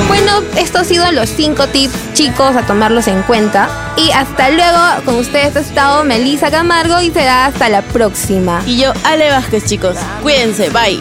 Bueno, 0.09 0.43
esto 0.57 0.79
ha 0.79 0.85
sido 0.85 1.11
los 1.13 1.29
5 1.31 1.69
tips 1.69 2.15
chicos 2.15 2.57
a 2.57 2.67
tomarlos 2.67 3.09
en 3.09 3.23
cuenta. 3.23 3.69
Y 3.97 4.11
hasta 4.11 4.51
luego, 4.51 5.05
con 5.05 5.17
ustedes 5.17 5.57
ha 5.57 5.61
estado 5.61 6.05
Melissa 6.05 6.51
Camargo 6.51 7.01
y 7.01 7.11
será 7.11 7.47
hasta 7.47 7.69
la 7.69 7.83
próxima. 7.83 8.63
Y 8.67 8.79
yo, 8.79 8.93
Ale 9.05 9.31
Vázquez, 9.31 9.65
chicos. 9.65 9.97
Cuídense, 10.23 10.71
bye. 10.71 11.01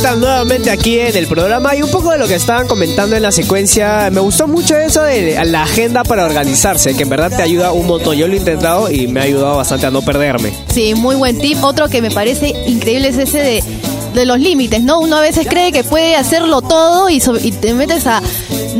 Vuelta 0.00 0.16
nuevamente 0.16 0.70
aquí 0.70 0.98
en 0.98 1.14
el 1.14 1.26
programa 1.26 1.76
y 1.76 1.82
un 1.82 1.90
poco 1.90 2.10
de 2.12 2.18
lo 2.18 2.26
que 2.26 2.34
estaban 2.34 2.66
comentando 2.66 3.16
en 3.16 3.22
la 3.22 3.32
secuencia. 3.32 4.08
Me 4.10 4.20
gustó 4.20 4.48
mucho 4.48 4.74
eso 4.76 5.02
de 5.02 5.44
la 5.44 5.64
agenda 5.64 6.04
para 6.04 6.24
organizarse, 6.24 6.96
que 6.96 7.02
en 7.02 7.10
verdad 7.10 7.30
te 7.36 7.42
ayuda 7.42 7.72
un 7.72 7.86
montón. 7.86 8.16
Yo 8.16 8.26
lo 8.26 8.32
he 8.32 8.38
intentado 8.38 8.90
y 8.90 9.08
me 9.08 9.20
ha 9.20 9.24
ayudado 9.24 9.56
bastante 9.56 9.86
a 9.86 9.90
no 9.90 10.00
perderme. 10.00 10.54
Sí, 10.72 10.94
muy 10.94 11.16
buen 11.16 11.38
tip. 11.38 11.62
Otro 11.62 11.88
que 11.88 12.00
me 12.00 12.10
parece 12.10 12.54
increíble 12.66 13.08
es 13.08 13.18
ese 13.18 13.38
de 13.38 13.64
de 14.14 14.26
los 14.26 14.40
límites, 14.40 14.82
¿no? 14.82 15.00
Uno 15.00 15.16
a 15.16 15.20
veces 15.20 15.46
cree 15.48 15.70
que 15.70 15.84
puede 15.84 16.16
hacerlo 16.16 16.62
todo 16.62 17.08
y 17.08 17.20
te 17.20 17.74
metes 17.74 18.06
a 18.06 18.20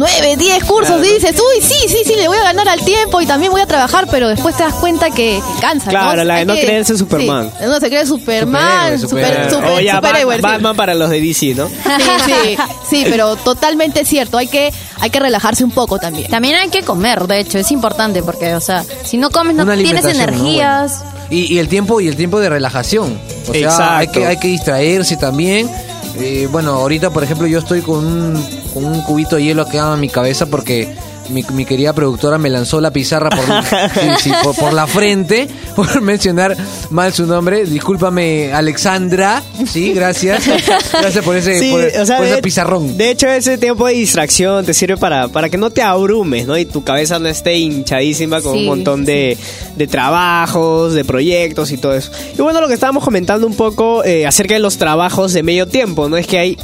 9, 0.01 0.37
10 0.39 0.65
cursos 0.65 1.07
y 1.07 1.15
dices, 1.15 1.37
uy, 1.39 1.61
sí, 1.63 1.75
sí, 1.89 1.99
sí, 2.07 2.15
le 2.17 2.27
voy 2.27 2.39
a 2.39 2.43
ganar 2.43 2.69
al 2.69 2.81
tiempo 2.85 3.21
y 3.21 3.27
también 3.27 3.53
voy 3.53 3.61
a 3.61 3.67
trabajar, 3.67 4.07
pero 4.11 4.29
después 4.29 4.57
te 4.57 4.63
das 4.63 4.75
cuenta 4.75 5.11
que 5.11 5.41
cansa, 5.61 5.91
Claro, 5.91 6.17
¿no? 6.17 6.25
la 6.25 6.37
de 6.37 6.45
no 6.47 6.55
que- 6.55 6.63
creerse 6.65 6.97
Superman. 6.97 7.51
Sí, 7.59 7.67
no 7.67 7.79
se 7.81 7.89
cree 7.89 8.07
Superman, 8.07 8.99
Superhéroe, 8.99 8.99
super, 8.99 9.27
superhéroe. 9.27 9.51
super, 9.51 9.71
o 9.73 9.81
ya 9.81 10.01
sí. 10.37 10.41
Batman 10.43 10.75
para 10.77 10.95
los 10.95 11.11
de 11.11 11.21
DC, 11.21 11.55
¿no? 11.55 11.69
Sí, 12.25 12.33
sí, 12.33 12.57
sí, 12.89 13.07
pero 13.11 13.37
totalmente 13.37 14.05
cierto. 14.05 14.39
Hay 14.39 14.49
que, 14.49 14.73
hay 15.01 15.11
que 15.11 15.21
relajarse 15.21 15.65
un 15.65 15.71
poco 15.71 15.99
también. 15.99 16.31
También 16.31 16.55
hay 16.57 16.69
que 16.71 16.83
comer, 16.83 17.27
de 17.27 17.41
hecho, 17.41 17.59
es 17.59 17.71
importante 17.71 18.23
porque, 18.23 18.55
o 18.55 18.61
sea, 18.61 18.85
si 19.05 19.19
no 19.19 19.31
comes 19.31 19.55
no 19.55 19.65
Una 19.65 19.77
tienes 19.77 20.05
energías. 20.07 21.03
Y, 21.29 21.53
y 21.55 21.59
el 21.59 21.69
tiempo 21.69 22.01
y 22.01 22.09
el 22.09 22.17
tiempo 22.17 22.41
de 22.41 22.49
relajación. 22.49 23.21
O 23.49 23.53
sea, 23.53 23.61
Exacto. 23.61 23.95
hay 23.97 24.09
que, 24.09 24.27
hay 24.27 24.37
que 24.39 24.49
distraerse 24.49 25.17
también. 25.17 25.71
Eh, 26.19 26.49
bueno, 26.51 26.73
ahorita, 26.73 27.11
por 27.11 27.23
ejemplo, 27.23 27.47
yo 27.47 27.61
estoy 27.61 27.83
con 27.83 28.05
un, 28.05 28.60
con 28.73 28.85
un 28.85 29.03
cubito 29.03 29.37
de 29.37 29.45
hielo 29.45 29.63
acá 29.63 29.93
en 29.95 30.01
mi 30.01 30.09
cabeza 30.09 30.47
porque 30.47 30.89
mi, 31.31 31.45
mi 31.53 31.65
querida 31.65 31.93
productora 31.93 32.39
me 32.39 32.51
lanzó 32.51 32.81
la 32.81 32.91
pizarra 32.91 33.31
por, 33.31 33.45
sí, 34.01 34.09
sí, 34.21 34.33
por, 34.43 34.57
por 34.57 34.73
la 34.73 34.87
frente, 34.87 35.49
por 35.77 36.01
mencionar 36.01 36.57
mal 36.91 37.13
su 37.13 37.27
nombre. 37.27 37.65
Discúlpame, 37.65 38.53
Alexandra. 38.53 39.43
Sí, 39.67 39.93
gracias. 39.93 40.45
Gracias 40.93 41.25
por 41.25 41.37
ese, 41.37 41.59
Sí, 41.59 41.71
por, 41.71 41.85
o 41.85 42.07
sea, 42.07 42.17
por 42.17 42.27
ese 42.27 42.37
de, 42.37 42.43
pizarrón. 42.43 42.97
de 42.97 43.11
hecho 43.11 43.29
ese 43.29 43.59
tiempo 43.59 43.87
de 43.87 43.95
distracción 43.95 44.65
te 44.65 44.75
sirve 44.75 44.97
para, 44.97 45.29
para 45.29 45.49
que 45.49 45.57
no 45.57 45.71
te 45.71 45.83
abrumes, 45.83 46.47
¿no? 46.47 46.57
Y 46.59 46.65
tu 46.65 46.83
cabeza 46.83 47.19
no 47.19 47.29
esté 47.29 47.57
hinchadísima 47.59 48.41
con 48.41 48.55
Sí, 48.55 48.61
un 48.61 48.67
montón 48.67 49.05
de, 49.05 49.39
de 49.77 49.87
trabajos, 49.87 50.95
de 50.95 51.05
proyectos 51.05 51.71
y 51.71 51.79
todo 51.79 51.95
eso. 51.95 52.11
Y 52.37 52.43
bueno, 52.43 52.61
lo 52.61 52.69
que 52.69 52.75
estábamos 52.75 53.05
comentando 53.05 53.47
un 53.47 53.55
poco 53.55 54.05
eh, 54.05 54.27
acerca 54.27 54.55
de 54.55 54.61
los 54.61 54.79
trabajos 54.79 55.33
de 55.33 55.43
medio 55.43 55.69
tiempo, 55.69 56.09
¿no? 56.09 56.17
Es 56.17 56.27
que 56.27 56.39
hay 56.39 56.59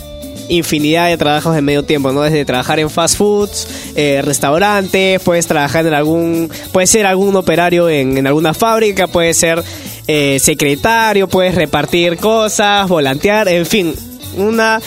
infinidad 0.49 1.09
de 1.09 1.17
trabajos 1.17 1.55
de 1.55 1.63
medio 1.63 1.83
tiempo, 1.83 2.13
¿no? 2.13 2.23
Desde 2.23 2.45
trabajar 2.45 2.79
en 2.79 2.91
fast 2.91 3.17
foods, 3.17 3.69
eh, 3.95 4.23
restaurantes, 4.25 5.21
puedes 5.23 5.47
trabajar 5.47 5.87
en 5.87 5.95
algún, 5.95 6.51
puede 6.73 6.87
ser 6.87 7.07
algún 7.07 7.35
operario 7.37 7.89
en, 7.89 8.19
en 8.19 8.27
alguna 8.27 8.55
fábrica, 8.55 9.07
puede 9.07 9.35
ser 9.35 9.63
eh, 10.09 10.39
secretario, 10.41 11.29
puedes 11.29 11.55
repartir 11.55 12.17
cosas, 12.19 12.89
volantear, 12.89 13.49
en 13.49 13.67
fin, 13.67 13.95
una 14.37 14.81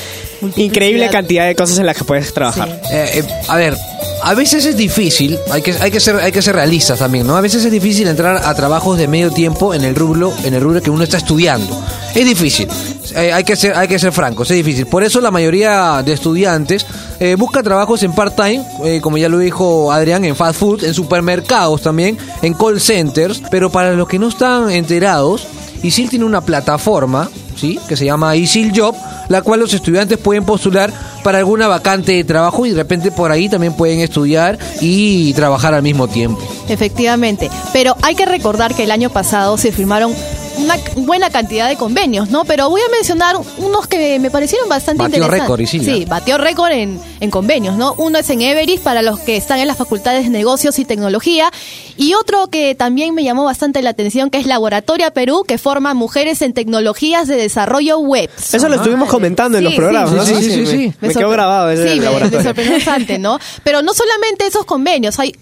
increíble 0.56 1.10
cantidad 1.10 1.46
de 1.46 1.56
cosas 1.56 1.78
en 1.80 1.86
las 1.86 1.98
que 1.98 2.04
puedes 2.04 2.34
trabajar. 2.34 2.70
Eh, 2.92 3.20
eh, 3.20 3.24
a 3.48 3.58
ver, 3.58 3.76
a 4.24 4.34
veces 4.34 4.66
es 4.66 4.78
difícil, 4.78 5.38
hay 5.52 5.62
que, 5.62 5.74
hay 5.74 5.92
que 5.92 6.00
ser, 6.00 6.16
hay 6.18 6.32
que 6.32 6.42
ser 6.42 6.56
realistas 6.56 7.00
también, 7.00 7.28
¿no? 7.28 7.36
A 7.36 7.42
veces 7.42 7.66
es 7.66 7.72
difícil 7.72 8.08
entrar 8.08 8.38
a 8.46 8.56
trabajos 8.56 8.98
de 8.98 9.08
medio 9.08 9.32
tiempo 9.32 9.74
en 9.74 9.84
el 9.84 9.96
rubro, 9.96 10.34
en 10.44 10.54
el 10.54 10.62
rubro 10.62 10.82
que 10.82 10.90
uno 10.90 11.04
está 11.04 11.18
estudiando. 11.18 11.84
Es 12.16 12.26
difícil. 12.26 12.68
Eh, 13.16 13.34
hay 13.34 13.44
que 13.44 13.56
ser, 13.56 13.76
hay 13.76 13.88
que 13.88 14.00
ser 14.00 14.12
francos, 14.12 14.50
es 14.52 14.58
difícil. 14.58 14.86
Por 14.86 15.04
eso 15.04 15.22
la 15.22 15.32
mayoría 15.32 16.02
de 16.04 16.14
estudiantes 16.14 16.86
eh, 17.20 17.36
busca 17.36 17.64
trabajos 17.64 18.04
en 18.04 18.14
part-time, 18.14 18.64
eh, 18.86 19.00
como 19.02 19.18
ya 19.18 19.30
lo 19.30 19.38
dijo 19.38 19.92
Adrián, 19.92 20.26
en 20.26 20.36
fast 20.36 20.60
food, 20.60 20.84
en 20.84 20.94
supermercados 20.94 21.82
también, 21.82 22.18
en 22.42 22.54
call 22.54 22.80
centers. 22.80 23.42
Pero 23.50 23.70
para 23.70 23.94
los 23.94 24.08
que 24.08 24.20
no 24.20 24.28
están 24.28 24.70
enterados, 24.70 25.48
ISIL 25.84 26.10
tiene 26.10 26.26
una 26.26 26.42
plataforma, 26.42 27.30
¿sí? 27.56 27.80
Que 27.88 27.96
se 27.96 28.06
llama 28.06 28.36
ISIL 28.36 28.72
Job, 28.76 28.96
la 29.30 29.42
cual 29.42 29.62
los 29.62 29.74
estudiantes 29.74 30.18
pueden 30.18 30.44
postular 30.44 30.92
para 31.24 31.38
alguna 31.38 31.68
vacante 31.68 32.14
de 32.14 32.24
trabajo 32.24 32.66
y 32.66 32.72
de 32.72 32.76
repente 32.76 33.12
por 33.12 33.32
ahí 33.32 33.50
también 33.50 33.74
pueden 33.74 34.00
estudiar 34.00 34.58
y 34.82 35.34
trabajar 35.34 35.74
al 35.74 35.84
mismo 35.84 36.08
tiempo. 36.08 36.42
Efectivamente. 36.68 37.50
Pero 37.74 37.96
hay 38.02 38.16
que 38.16 38.26
recordar 38.26 38.74
que 38.74 38.84
el 38.84 38.92
año 38.92 39.10
pasado 39.10 39.58
se 39.58 39.72
firmaron 39.72 40.14
una 40.60 40.76
buena 40.98 41.30
cantidad 41.30 41.68
de 41.68 41.76
convenios, 41.76 42.30
¿no? 42.30 42.46
Pero 42.46 42.70
voy 42.70 42.82
a 42.82 42.90
mencionar 42.92 43.36
unos 43.58 43.88
que 43.88 44.20
me 44.20 44.30
parecieron 44.32 44.68
bastante 44.70 45.04
Batió 45.04 45.24
interesantes. 45.24 45.72
récord. 45.72 45.86
Sí, 45.96 46.06
batió 46.06 46.38
récord 46.38 46.72
en, 46.72 47.00
en 47.20 47.32
convenios, 47.32 47.76
¿no? 47.78 47.94
Uno 47.98 48.20
es 48.20 48.30
en 48.30 48.42
Everest 48.42 48.84
para 48.84 49.02
los 49.02 49.20
que 49.20 49.38
están 49.38 49.60
en 49.60 49.68
las 49.68 49.78
facultades 49.78 50.24
de 50.24 50.30
negocios 50.30 50.78
y 50.80 50.86
tecnología. 50.86 51.52
Y 51.98 52.14
otro 52.14 52.48
que 52.48 52.76
también 52.76 53.14
me 53.14 53.24
llamó 53.24 53.44
bastante 53.44 53.82
la 53.82 53.90
atención, 53.92 54.30
que 54.30 54.38
es 54.38 54.46
Laboratoria 54.46 55.12
Perú, 55.12 55.44
que 55.48 55.58
forma 55.58 55.94
mujeres 55.94 56.42
en 56.42 56.54
tecnologías 56.54 57.28
de 57.28 57.36
desarrollo 57.36 58.00
web. 58.00 58.30
Eso 58.52 58.70
lo 58.70 58.76
estuvimos 58.76 59.10
comentando 59.10 59.58
en 59.58 59.64
Sí, 59.64 59.70
los 59.70 59.76
programas, 59.76 60.10
sí, 60.28 60.34
¿no? 60.34 60.40
sí, 60.40 60.44
sí, 60.46 60.52
sí, 60.52 60.58
me- 60.62 60.66
sí. 60.68 60.94
Me, 61.02 61.08
Me 61.10 61.14
quedó 61.14 61.30
grabado 61.30 61.70
ese 61.72 61.94
Sí, 61.94 62.00
me 62.00 62.44
sorprendió 62.44 62.74
bastante, 62.78 63.20
¿no? 63.20 63.40
Pero 63.64 63.82
no 63.82 63.94
solamente 63.94 64.46
esos 64.48 64.66
convenios, 64.66 65.20
hay, 65.20 65.36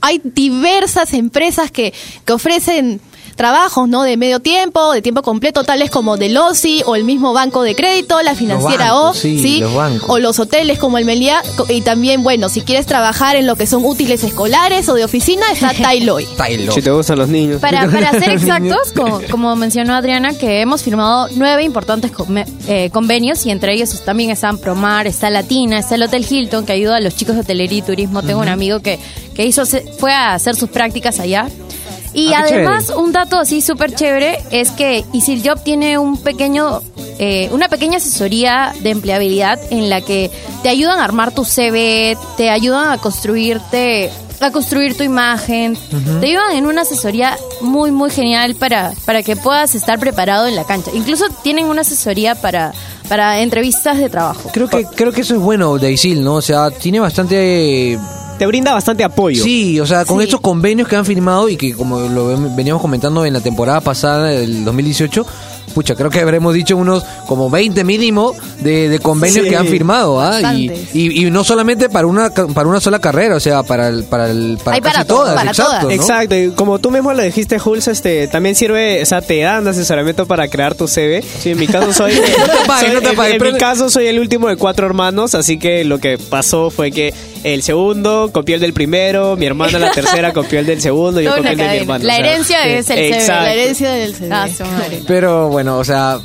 hay 0.00 0.20
diversas 0.24 1.12
empresas 1.14 1.70
que, 1.70 1.92
que 2.24 2.32
ofrecen 2.32 3.00
trabajos, 3.40 3.88
¿no? 3.88 4.02
De 4.02 4.18
medio 4.18 4.40
tiempo, 4.40 4.92
de 4.92 5.00
tiempo 5.00 5.22
completo, 5.22 5.64
tales 5.64 5.90
como 5.90 6.18
Delosi 6.18 6.82
o 6.84 6.94
el 6.94 7.04
mismo 7.04 7.32
banco 7.32 7.62
de 7.62 7.74
crédito, 7.74 8.20
la 8.20 8.34
financiera 8.34 8.92
bancos, 8.92 9.16
O, 9.16 9.18
sí, 9.18 9.60
los 9.60 9.72
bancos. 9.74 10.10
o 10.10 10.18
los 10.18 10.38
hoteles 10.38 10.78
como 10.78 10.98
el 10.98 11.06
Meliá, 11.06 11.42
y 11.70 11.80
también, 11.80 12.22
bueno, 12.22 12.50
si 12.50 12.60
quieres 12.60 12.84
trabajar 12.84 13.36
en 13.36 13.46
lo 13.46 13.56
que 13.56 13.66
son 13.66 13.82
útiles 13.86 14.22
escolares 14.24 14.86
o 14.90 14.94
de 14.94 15.04
oficina, 15.04 15.46
está 15.52 15.72
Tailoy. 15.82 16.26
Tailo. 16.36 16.70
Si 16.72 16.82
te 16.82 16.90
gustan 16.90 17.16
los 17.18 17.28
niños. 17.30 17.62
Para, 17.62 17.88
para 17.90 18.10
ser 18.20 18.28
exactos, 18.28 18.92
como, 18.94 19.20
como 19.30 19.56
mencionó 19.56 19.94
Adriana, 19.94 20.34
que 20.34 20.60
hemos 20.60 20.82
firmado 20.82 21.28
nueve 21.36 21.62
importantes 21.62 22.10
come- 22.12 22.44
eh, 22.68 22.90
convenios 22.92 23.46
y 23.46 23.50
entre 23.50 23.72
ellos 23.72 24.02
también 24.04 24.28
están 24.28 24.58
Promar, 24.58 25.06
está 25.06 25.30
Latina, 25.30 25.78
está 25.78 25.94
el 25.94 26.02
Hotel 26.02 26.26
Hilton 26.28 26.66
que 26.66 26.72
ayuda 26.72 26.96
a 26.96 27.00
los 27.00 27.14
chicos 27.16 27.36
de 27.36 27.40
hotelería 27.40 27.78
y 27.78 27.82
turismo. 27.82 28.22
Tengo 28.22 28.40
un 28.40 28.48
amigo 28.48 28.80
que, 28.80 28.98
que 29.34 29.46
hizo 29.46 29.64
se- 29.64 29.80
fue 29.98 30.12
a 30.12 30.34
hacer 30.34 30.56
sus 30.56 30.68
prácticas 30.68 31.18
allá. 31.20 31.48
Y 32.12 32.32
Ah, 32.32 32.40
además, 32.44 32.90
un 32.90 33.12
dato 33.12 33.38
así 33.38 33.60
súper 33.60 33.94
chévere 33.94 34.38
es 34.50 34.70
que 34.72 35.04
Isil 35.12 35.42
Job 35.46 35.62
tiene 35.62 35.96
un 35.98 36.16
pequeño, 36.18 36.82
eh, 37.18 37.48
una 37.52 37.68
pequeña 37.68 37.98
asesoría 37.98 38.72
de 38.80 38.90
empleabilidad 38.90 39.58
en 39.70 39.88
la 39.90 40.00
que 40.00 40.30
te 40.62 40.68
ayudan 40.68 40.98
a 40.98 41.04
armar 41.04 41.32
tu 41.32 41.44
CV, 41.44 42.16
te 42.36 42.50
ayudan 42.50 42.90
a 42.90 42.98
construirte, 42.98 44.10
a 44.40 44.50
construir 44.50 44.96
tu 44.96 45.02
imagen, 45.04 45.76
te 46.20 46.26
ayudan 46.28 46.52
en 46.56 46.66
una 46.66 46.82
asesoría 46.82 47.36
muy, 47.60 47.90
muy 47.90 48.10
genial 48.10 48.54
para, 48.54 48.92
para 49.04 49.22
que 49.22 49.36
puedas 49.36 49.74
estar 49.74 49.98
preparado 50.00 50.46
en 50.48 50.56
la 50.56 50.64
cancha. 50.64 50.90
Incluso 50.94 51.26
tienen 51.42 51.66
una 51.66 51.82
asesoría 51.82 52.34
para, 52.34 52.72
para 53.08 53.40
entrevistas 53.40 53.98
de 53.98 54.08
trabajo. 54.08 54.50
Creo 54.52 54.68
que, 54.68 54.84
creo 54.84 55.12
que 55.12 55.20
eso 55.20 55.34
es 55.34 55.40
bueno 55.40 55.76
de 55.78 55.92
ISIL, 55.92 56.24
¿no? 56.24 56.36
O 56.36 56.42
sea, 56.42 56.70
tiene 56.70 57.00
bastante 57.00 57.98
Te 58.40 58.46
brinda 58.46 58.72
bastante 58.72 59.04
apoyo. 59.04 59.44
Sí, 59.44 59.78
o 59.80 59.84
sea, 59.84 60.06
con 60.06 60.16
Sí. 60.16 60.24
estos 60.24 60.40
convenios 60.40 60.88
que 60.88 60.96
han 60.96 61.04
firmado 61.04 61.46
y 61.50 61.58
que 61.58 61.74
como 61.74 62.00
lo 62.00 62.28
ven- 62.28 62.56
veníamos 62.56 62.80
comentando 62.80 63.26
en 63.26 63.34
la 63.34 63.42
temporada 63.42 63.82
pasada 63.82 64.28
del 64.28 64.64
2018, 64.64 65.26
pucha, 65.70 65.94
creo 65.94 66.10
que 66.10 66.20
habremos 66.20 66.54
dicho 66.54 66.76
unos 66.76 67.04
como 67.26 67.48
20 67.50 67.84
mínimo 67.84 68.34
de, 68.60 68.88
de 68.88 68.98
convenios 68.98 69.44
Sí. 69.44 69.50
que 69.50 69.56
han 69.56 69.66
firmado, 69.66 70.20
¿ah? 70.20 70.40
Y, 70.40 70.42
Bastantes. 70.68 70.94
y, 70.94 71.26
y 71.26 71.30
no 71.30 71.44
solamente 71.44 71.88
para 71.88 72.06
una 72.06 72.30
para 72.30 72.68
una 72.68 72.80
sola 72.80 72.98
carrera, 72.98 73.36
o 73.36 73.40
sea, 73.40 73.62
para 73.62 73.88
el, 73.88 74.04
para 74.04 74.30
el, 74.30 74.58
para 74.62 74.74
Hay 74.76 74.80
casi 74.80 74.94
para 74.94 75.04
todo, 75.04 75.18
todas, 75.20 75.34
para 75.36 75.50
exacto, 75.50 75.70
todas. 75.72 75.84
¿no? 75.84 75.90
Exacto, 75.90 76.36
y 76.36 76.50
como 76.50 76.78
tú 76.78 76.90
mismo 76.90 77.12
lo 77.12 77.22
dijiste, 77.22 77.58
Jules, 77.58 77.88
este, 77.88 78.28
también 78.28 78.54
sirve, 78.54 79.02
o 79.02 79.06
sea, 79.06 79.20
te 79.22 79.40
dan 79.40 79.66
asesoramiento 79.68 80.26
para 80.26 80.48
crear 80.48 80.74
tu 80.74 80.88
CV. 80.88 81.22
Sí, 81.22 81.50
en 81.50 81.58
mi 81.58 81.66
caso 81.66 81.92
soy, 81.92 82.12
no 82.14 82.46
te 82.46 83.10
en- 83.10 83.16
pagues, 83.16 83.34
en, 83.40 83.52
mi 83.52 83.58
caso 83.58 83.88
soy 83.90 84.06
el 84.06 84.18
último 84.18 84.48
de 84.48 84.56
cuatro 84.56 84.86
hermanos, 84.86 85.34
así 85.34 85.58
que 85.58 85.84
lo 85.84 85.98
que 85.98 86.18
pasó 86.18 86.70
fue 86.70 86.90
que 86.90 87.12
el 87.44 87.62
segundo 87.62 88.30
copió 88.32 88.56
el 88.56 88.60
del 88.60 88.72
primero, 88.74 89.36
mi 89.36 89.46
hermana 89.46 89.78
la 89.78 89.90
tercera 89.92 90.32
copió 90.34 90.58
el 90.60 90.66
del 90.66 90.80
segundo, 90.82 91.20
yo 91.20 91.34
copié 91.36 91.52
el 91.52 91.56
de 91.58 91.68
mi 91.70 91.76
hermano. 91.78 92.04
La 92.04 92.14
o 92.14 92.16
sea, 92.16 92.26
herencia 92.26 92.66
es 92.66 92.90
el 92.90 92.96
CV. 92.96 93.08
exacto. 93.16 93.42
La 93.44 93.52
herencia 93.54 93.90
del 93.92 94.14
CD. 94.14 94.28
Ah, 94.32 94.48
su 94.54 94.64
madre. 94.64 95.02
Pero 95.06 95.48
bueno, 95.48 95.59
o 95.68 95.84
sea, 95.84 96.20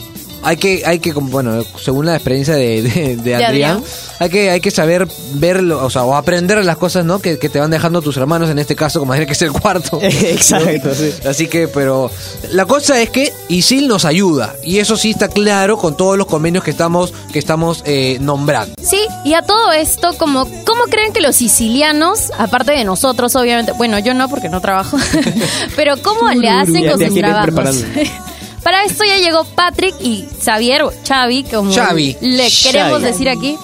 hay 0.46 0.58
que, 0.58 0.84
hay 0.86 1.00
que, 1.00 1.12
como, 1.12 1.30
bueno, 1.30 1.66
según 1.82 2.06
la 2.06 2.14
experiencia 2.14 2.54
de, 2.54 2.84
de, 2.84 3.18
de 3.18 3.36
Adrián, 3.36 3.84
hay 4.20 4.30
que, 4.30 4.52
hay 4.52 4.62
que 4.62 4.70
saber 4.70 5.08
verlo, 5.34 5.84
o 5.84 5.90
sea, 5.90 6.04
o 6.04 6.16
aprender 6.16 6.64
las 6.64 6.78
cosas, 6.78 7.04
¿no? 7.04 7.18
Que, 7.18 7.40
que 7.40 7.50
te 7.50 7.60
van 7.60 7.72
dejando 7.72 8.00
tus 8.04 8.16
hermanos, 8.18 8.52
en 8.52 8.60
este 8.60 8.76
caso, 8.76 9.00
como 9.00 9.14
Adrián, 9.14 9.26
que 9.26 9.34
es 9.34 9.42
el 9.42 9.52
cuarto. 9.52 10.00
Exacto, 10.04 10.94
sí. 10.94 11.12
Así 11.28 11.48
que, 11.48 11.68
pero 11.68 12.12
la 12.52 12.68
cosa 12.68 13.02
es 13.02 13.10
que 13.10 13.34
ISIL 13.50 13.88
nos 13.88 14.06
ayuda, 14.06 14.56
y 14.64 14.78
eso 14.78 14.98
sí 14.98 15.10
está 15.10 15.30
claro 15.30 15.78
con 15.78 15.98
todos 15.98 16.16
los 16.16 16.28
convenios 16.28 16.64
que 16.64 16.70
estamos, 16.70 17.12
que 17.34 17.40
estamos 17.40 17.82
eh, 17.88 18.20
nombrando. 18.22 18.76
Sí, 18.80 19.00
y 19.24 19.34
a 19.34 19.42
todo 19.42 19.72
esto, 19.72 20.16
como, 20.20 20.46
¿cómo 20.64 20.84
creen 20.92 21.12
que 21.12 21.22
los 21.22 21.38
sicilianos, 21.38 22.32
aparte 22.38 22.74
de 22.74 22.84
nosotros, 22.84 23.36
obviamente, 23.36 23.72
bueno, 23.72 23.98
yo 23.98 24.14
no 24.14 24.30
porque 24.30 24.50
no 24.50 24.62
trabajo, 24.62 24.98
pero 25.76 25.98
cómo 26.04 26.30
le 26.30 26.50
hacen 26.50 26.88
con 26.88 27.00
sus 27.00 27.16
trabajos? 27.16 27.84
Para 28.66 28.84
esto 28.84 29.04
ya 29.04 29.18
llegó 29.20 29.44
Patrick 29.44 29.94
y 30.02 30.26
Xavier, 30.44 30.82
o 30.82 30.92
Xavi, 31.08 31.44
como 31.44 31.72
Xavi. 31.72 32.18
le 32.20 32.48
queremos 32.64 32.94
Xavi. 32.94 33.04
decir 33.04 33.30
aquí. 33.30 33.56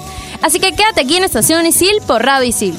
Así 0.43 0.59
que 0.59 0.73
quédate 0.73 1.01
aquí 1.01 1.17
en 1.17 1.23
Estación 1.23 1.65
Isil 1.65 2.01
por 2.05 2.23
Radio 2.23 2.47
Isil. 2.47 2.77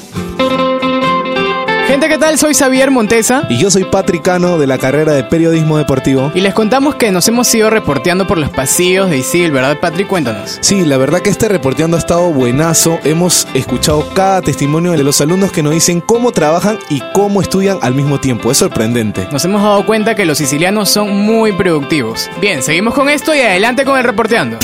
Gente, 1.93 2.09
¿qué 2.09 2.17
tal? 2.17 2.39
Soy 2.39 2.55
Xavier 2.55 2.89
Montesa 2.89 3.43
Y 3.49 3.59
yo 3.59 3.69
soy 3.69 3.83
Patricano 3.83 4.57
de 4.57 4.65
la 4.65 4.79
carrera 4.79 5.11
de 5.11 5.23
periodismo 5.25 5.77
deportivo. 5.77 6.31
y 6.33 6.41
les 6.41 6.51
contamos 6.55 6.95
que 6.95 7.11
nos 7.11 7.27
hemos 7.27 7.53
ido 7.53 7.69
reporteando 7.69 8.25
por 8.25 8.39
los 8.39 8.49
pasillos 8.49 9.11
de 9.11 9.19
Isil, 9.19 9.51
¿verdad, 9.51 9.77
Patrick? 9.79 10.07
Cuéntanos. 10.07 10.57
Sí, 10.61 10.85
la 10.85 10.97
verdad 10.97 11.19
que 11.19 11.29
este 11.29 11.47
reporteando 11.49 11.95
ha 11.95 11.99
estado 11.99 12.31
buenazo. 12.31 12.97
Hemos 13.03 13.47
escuchado 13.53 14.09
cada 14.15 14.41
testimonio 14.41 14.93
de 14.93 15.03
los 15.03 15.21
alumnos 15.21 15.51
que 15.51 15.61
nos 15.61 15.71
dicen 15.71 16.01
cómo 16.01 16.31
trabajan 16.31 16.79
y 16.89 16.99
cómo 17.13 17.43
estudian 17.43 17.77
al 17.83 17.93
mismo 17.93 18.19
tiempo. 18.19 18.49
Es 18.49 18.57
sorprendente. 18.57 19.27
Nos 19.31 19.45
hemos 19.45 19.61
dado 19.61 19.85
cuenta 19.85 20.15
que 20.15 20.25
los 20.25 20.39
sicilianos 20.39 20.89
son 20.89 21.15
muy 21.15 21.51
productivos. 21.51 22.27
Bien, 22.41 22.63
seguimos 22.63 22.95
con 22.95 23.07
esto 23.07 23.35
y 23.35 23.41
adelante 23.41 23.85
con 23.85 23.99
el 23.99 24.03
reporteando. 24.03 24.57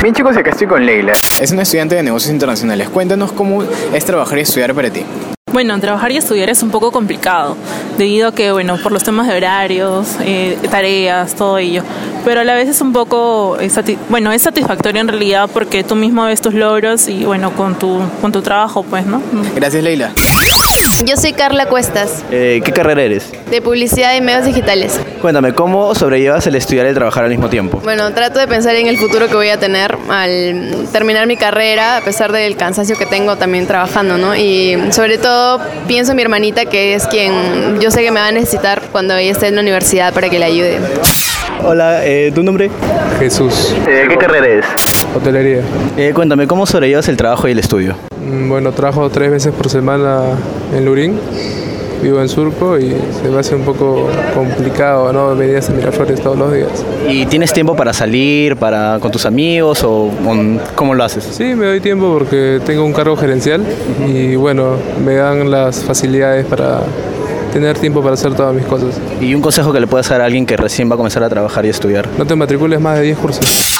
Bien 0.00 0.14
chicos, 0.14 0.34
acá 0.38 0.52
estoy 0.52 0.68
con 0.68 0.86
Leila. 0.86 1.12
Es 1.38 1.52
una 1.52 1.64
estudiante 1.64 1.96
de 1.96 2.02
negocios 2.02 2.32
internacionales. 2.32 2.88
Cuéntanos 2.88 3.30
cómo 3.30 3.62
es 3.92 4.04
trabajar 4.06 4.38
y 4.38 4.40
estudiar 4.40 4.72
para 4.74 4.88
ti. 4.88 5.04
Bueno, 5.52 5.78
trabajar 5.80 6.12
y 6.12 6.16
estudiar 6.16 6.48
es 6.48 6.62
un 6.62 6.70
poco 6.70 6.92
complicado, 6.92 7.56
debido 7.98 8.28
a 8.28 8.34
que, 8.34 8.52
bueno, 8.52 8.76
por 8.76 8.92
los 8.92 9.02
temas 9.02 9.26
de 9.26 9.36
horarios, 9.36 10.16
eh, 10.20 10.56
tareas, 10.70 11.34
todo 11.34 11.58
ello. 11.58 11.82
Pero 12.24 12.40
a 12.40 12.44
la 12.44 12.54
vez 12.54 12.68
es 12.68 12.80
un 12.80 12.92
poco, 12.92 13.56
bueno, 14.08 14.30
es 14.32 14.42
satisfactorio 14.42 15.00
en 15.00 15.08
realidad 15.08 15.50
porque 15.52 15.82
tú 15.82 15.96
mismo 15.96 16.24
ves 16.24 16.40
tus 16.40 16.54
logros 16.54 17.08
y, 17.08 17.24
bueno, 17.24 17.52
con 17.52 17.78
tu, 17.78 18.00
con 18.20 18.30
tu 18.30 18.42
trabajo, 18.42 18.82
pues, 18.84 19.06
¿no? 19.06 19.20
Gracias 19.54 19.82
Leila. 19.82 20.12
Yo 21.04 21.16
soy 21.16 21.32
Carla 21.32 21.66
Cuestas, 21.66 22.22
Eh, 22.30 22.60
¿Qué 22.64 22.72
carrera 22.72 23.02
eres? 23.02 23.30
de 23.50 23.62
Publicidad 23.62 24.14
y 24.16 24.20
Medios 24.20 24.44
Digitales. 24.44 25.00
Cuéntame, 25.22 25.52
¿cómo 25.54 25.94
sobrellevas 25.94 26.46
el 26.46 26.54
estudiar 26.56 26.86
y 26.86 26.90
el 26.90 26.94
trabajar 26.94 27.24
al 27.24 27.30
mismo 27.30 27.48
tiempo? 27.48 27.80
Bueno, 27.82 28.12
trato 28.12 28.38
de 28.38 28.46
pensar 28.46 28.76
en 28.76 28.86
el 28.86 28.96
futuro 28.98 29.26
que 29.26 29.34
voy 29.34 29.48
a 29.48 29.58
tener 29.58 29.96
al 30.10 30.86
terminar 30.92 31.26
mi 31.26 31.36
carrera, 31.36 31.96
a 31.96 32.00
pesar 32.02 32.32
del 32.32 32.56
cansancio 32.56 32.96
que 32.96 33.06
tengo 33.06 33.36
también 33.36 33.66
trabajando, 33.66 34.18
¿no? 34.18 34.36
Y 34.36 34.78
sobre 34.92 35.16
todo 35.18 35.60
pienso 35.88 36.12
en 36.12 36.16
mi 36.16 36.22
hermanita, 36.22 36.66
que 36.66 36.94
es 36.94 37.06
quien 37.06 37.80
yo 37.80 37.90
sé 37.90 38.02
que 38.02 38.10
me 38.10 38.20
va 38.20 38.28
a 38.28 38.32
necesitar 38.32 38.82
cuando 38.92 39.16
ella 39.16 39.32
esté 39.32 39.48
en 39.48 39.56
la 39.56 39.62
universidad 39.62 40.12
para 40.12 40.28
que 40.28 40.38
le 40.38 40.44
ayude. 40.44 40.78
Hola, 41.64 42.04
eh, 42.06 42.30
¿tu 42.34 42.42
nombre? 42.42 42.70
Jesús. 43.18 43.74
Eh, 43.88 44.04
¿Qué 44.08 44.16
carrera 44.16 44.46
eres? 44.46 44.66
Hotelería. 45.16 45.62
Eh, 45.96 46.12
cuéntame, 46.14 46.46
¿cómo 46.46 46.66
sobrellevas 46.66 47.08
el 47.08 47.16
trabajo 47.16 47.48
y 47.48 47.52
el 47.52 47.58
estudio? 47.58 47.96
Mm, 48.24 48.48
Bueno, 48.48 48.72
trabajo 48.72 49.08
tres 49.10 49.30
veces 49.30 49.52
por 49.52 49.68
semana 49.70 50.20
en 50.76 50.84
Lurín. 50.84 51.18
Vivo 52.02 52.18
en 52.22 52.30
Surco 52.30 52.78
y 52.78 52.96
se 53.22 53.28
me 53.28 53.38
hace 53.40 53.54
un 53.54 53.60
poco 53.60 54.08
complicado, 54.34 55.12
¿no? 55.12 55.36
Venir 55.36 55.58
a 55.58 55.70
Miraflores 55.72 56.18
todos 56.22 56.38
los 56.38 56.50
días. 56.50 56.70
¿Y 57.06 57.26
tienes 57.26 57.52
tiempo 57.52 57.76
para 57.76 57.92
salir 57.92 58.56
para, 58.56 58.98
con 59.00 59.10
tus 59.12 59.26
amigos 59.26 59.82
o 59.84 60.08
con- 60.24 60.58
cómo 60.74 60.94
lo 60.94 61.04
haces? 61.04 61.24
Sí, 61.30 61.44
me 61.54 61.66
doy 61.66 61.80
tiempo 61.80 62.10
porque 62.14 62.58
tengo 62.64 62.86
un 62.86 62.94
cargo 62.94 63.18
gerencial 63.18 63.62
y 64.08 64.34
bueno, 64.34 64.76
me 65.04 65.16
dan 65.16 65.50
las 65.50 65.84
facilidades 65.84 66.46
para 66.46 66.80
tener 67.52 67.76
tiempo 67.78 68.00
para 68.00 68.14
hacer 68.14 68.32
todas 68.32 68.54
mis 68.54 68.64
cosas. 68.64 68.98
¿Y 69.20 69.34
un 69.34 69.42
consejo 69.42 69.70
que 69.70 69.80
le 69.80 69.86
puedas 69.86 70.08
dar 70.08 70.22
a 70.22 70.24
alguien 70.24 70.46
que 70.46 70.56
recién 70.56 70.88
va 70.90 70.94
a 70.94 70.96
comenzar 70.96 71.22
a 71.22 71.28
trabajar 71.28 71.66
y 71.66 71.68
estudiar? 71.68 72.08
No 72.16 72.24
te 72.24 72.34
matricules 72.34 72.80
más 72.80 72.96
de 72.96 73.04
10 73.04 73.18
cursos. 73.18 73.78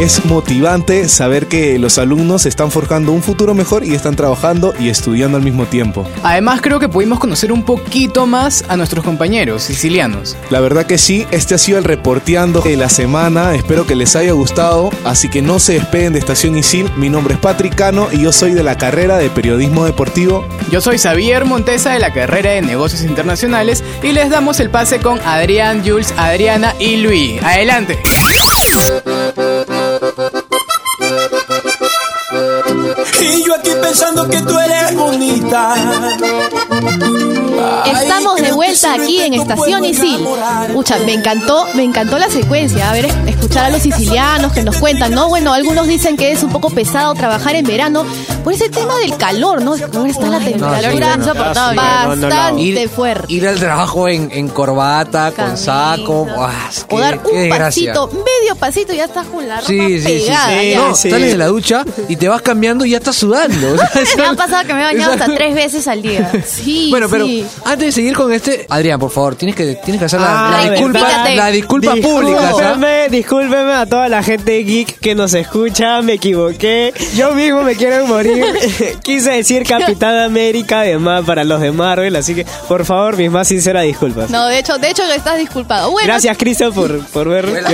Es 0.00 0.24
motivante 0.24 1.10
saber 1.10 1.46
que 1.46 1.78
los 1.78 1.98
alumnos 1.98 2.46
están 2.46 2.70
forjando 2.70 3.12
un 3.12 3.22
futuro 3.22 3.52
mejor 3.52 3.84
y 3.84 3.94
están 3.94 4.16
trabajando 4.16 4.72
y 4.80 4.88
estudiando 4.88 5.36
al 5.36 5.44
mismo 5.44 5.66
tiempo. 5.66 6.08
Además 6.22 6.62
creo 6.62 6.80
que 6.80 6.88
pudimos 6.88 7.18
conocer 7.18 7.52
un 7.52 7.64
poquito 7.64 8.24
más 8.24 8.64
a 8.68 8.78
nuestros 8.78 9.04
compañeros 9.04 9.62
sicilianos. 9.62 10.38
La 10.48 10.60
verdad 10.60 10.86
que 10.86 10.96
sí, 10.96 11.26
este 11.30 11.54
ha 11.54 11.58
sido 11.58 11.76
el 11.76 11.84
reporteando 11.84 12.62
de 12.62 12.78
la 12.78 12.88
semana. 12.88 13.54
Espero 13.54 13.86
que 13.86 13.94
les 13.94 14.16
haya 14.16 14.32
gustado. 14.32 14.88
Así 15.04 15.28
que 15.28 15.42
no 15.42 15.58
se 15.58 15.74
despeguen 15.74 16.14
de 16.14 16.20
Estación 16.20 16.56
Isil. 16.56 16.90
Mi 16.96 17.10
nombre 17.10 17.34
es 17.34 17.40
Patrick 17.40 17.74
Cano 17.74 18.08
y 18.10 18.22
yo 18.22 18.32
soy 18.32 18.54
de 18.54 18.62
la 18.62 18.78
carrera 18.78 19.18
de 19.18 19.28
periodismo 19.28 19.84
deportivo. 19.84 20.48
Yo 20.70 20.80
soy 20.80 20.96
Xavier 20.96 21.44
Montesa 21.44 21.92
de 21.92 21.98
la 21.98 22.10
carrera 22.10 22.52
de 22.52 22.62
negocios 22.62 23.02
internacionales 23.02 23.84
y 24.02 24.12
les 24.12 24.30
damos 24.30 24.60
el 24.60 24.70
pase 24.70 24.98
con 25.00 25.20
Adrián, 25.26 25.82
Jules, 25.84 26.14
Adriana 26.16 26.74
y 26.78 26.96
Luis. 27.02 27.42
Adelante. 27.42 27.98
Pensando 33.80 34.28
que 34.28 34.40
tú 34.42 34.58
eres 34.58 34.94
bonita. 34.94 35.74
Estamos 37.86 38.36
de 38.40 38.52
vuelta 38.52 38.94
aquí 38.94 39.20
en 39.20 39.34
Estación 39.34 39.84
Isil. 39.84 40.26
Pucha, 40.72 40.98
me 41.00 41.14
encantó, 41.14 41.66
me 41.74 41.84
encantó 41.84 42.18
la 42.18 42.28
secuencia. 42.28 42.90
A 42.90 42.92
ver, 42.92 43.06
escuchar 43.26 43.66
a 43.66 43.70
los 43.70 43.82
sicilianos 43.82 44.52
que 44.52 44.62
nos 44.62 44.76
cuentan, 44.76 45.12
¿no? 45.12 45.28
Bueno, 45.28 45.52
algunos 45.52 45.86
dicen 45.86 46.16
que 46.16 46.32
es 46.32 46.42
un 46.42 46.50
poco 46.50 46.70
pesado 46.70 47.14
trabajar 47.14 47.54
en 47.56 47.64
verano 47.66 48.04
por 48.44 48.52
ese 48.52 48.68
tema 48.68 48.96
del 48.98 49.16
calor, 49.16 49.62
¿no? 49.62 49.72
Ahora 49.94 50.10
está 50.10 50.26
la 50.28 50.40
temperatura 50.40 51.16
no, 51.16 51.22
insoportable. 51.22 51.76
no, 51.76 51.82
no, 51.82 52.16
no, 52.16 52.16
no. 52.16 52.28
Bastante 52.28 52.62
Ir- 52.62 52.88
fuerte. 52.88 53.32
Ir 53.32 53.46
al 53.48 53.58
trabajo 53.58 54.08
en, 54.08 54.30
en 54.32 54.48
corbata, 54.48 55.32
con 55.32 55.56
saco. 55.56 56.24
¡buah! 56.26 56.50
O 56.88 56.96
qué- 56.96 57.00
dar 57.02 57.22
qué 57.22 57.28
un 57.52 57.58
pasito, 57.58 58.06
medio 58.08 58.56
pasito 58.58 58.92
y 58.92 58.96
ya 58.96 59.04
estás 59.04 59.26
con 59.26 59.46
la 59.48 59.56
ropa 59.56 59.66
Sí, 59.68 60.00
sí, 60.00 60.20
sí. 60.20 60.26
pegada. 60.26 60.50
sí. 60.60 60.74
No, 60.76 60.94
sales 60.94 61.30
de 61.32 61.36
la 61.38 61.46
ducha 61.46 61.84
y 62.08 62.16
te 62.16 62.28
vas 62.28 62.42
cambiando 62.42 62.84
y 62.84 62.90
ya 62.90 62.98
estás 62.98 63.16
sudando. 63.16 63.76
Me 64.16 64.24
ha 64.26 64.34
pasado 64.34 64.66
que 64.66 64.74
me 64.74 64.80
he 64.80 64.84
bañado 64.84 65.12
hasta 65.12 65.26
tres 65.34 65.54
veces 65.54 65.86
al 65.88 66.02
día. 66.02 66.30
Sí, 66.50 66.88
Bueno, 66.90 67.06
pero 67.10 67.26
sí. 67.26 67.46
Antes 67.64 67.86
de 67.86 67.92
seguir 67.92 68.14
con 68.14 68.32
este, 68.32 68.66
Adrián, 68.68 68.98
por 68.98 69.10
favor, 69.10 69.36
tienes 69.36 69.54
que, 69.56 69.74
tienes 69.76 69.98
que 69.98 70.04
hacer 70.06 70.20
la, 70.20 70.26
Ah, 70.30 70.50
la 70.50 70.58
a 70.58 70.62
ver, 70.62 70.70
disculpa, 70.72 70.98
fíjate. 71.00 71.36
la 71.36 71.46
disculpa 71.50 71.94
pública. 71.96 72.40
¿sabes? 72.40 72.56
Discúlpeme, 72.56 73.08
discúlpeme 73.10 73.72
a 73.74 73.86
toda 73.86 74.08
la 74.08 74.22
gente 74.22 74.58
geek 74.64 74.98
que 75.00 75.14
nos 75.14 75.34
escucha, 75.34 76.02
me 76.02 76.14
equivoqué. 76.14 76.92
Yo 77.14 77.32
mismo 77.34 77.62
me 77.62 77.76
quiero 77.76 78.06
morir. 78.06 78.44
Quise 79.02 79.30
decir 79.32 79.64
Capitán 79.66 80.18
América 80.18 80.80
además 80.80 81.24
para 81.24 81.44
los 81.44 81.60
de 81.60 81.72
Marvel, 81.72 82.16
así 82.16 82.34
que 82.34 82.46
por 82.68 82.84
favor, 82.84 83.16
mis 83.16 83.30
más 83.30 83.48
sinceras 83.48 83.84
disculpas. 83.84 84.30
No, 84.30 84.46
de 84.46 84.58
hecho, 84.58 84.78
de 84.78 84.90
hecho 84.90 85.02
estás 85.04 85.38
disculpado. 85.38 85.90
Bueno, 85.90 86.06
Gracias, 86.06 86.36
Cristian, 86.36 86.72
por, 86.72 87.04
por 87.06 87.28
ver. 87.28 87.46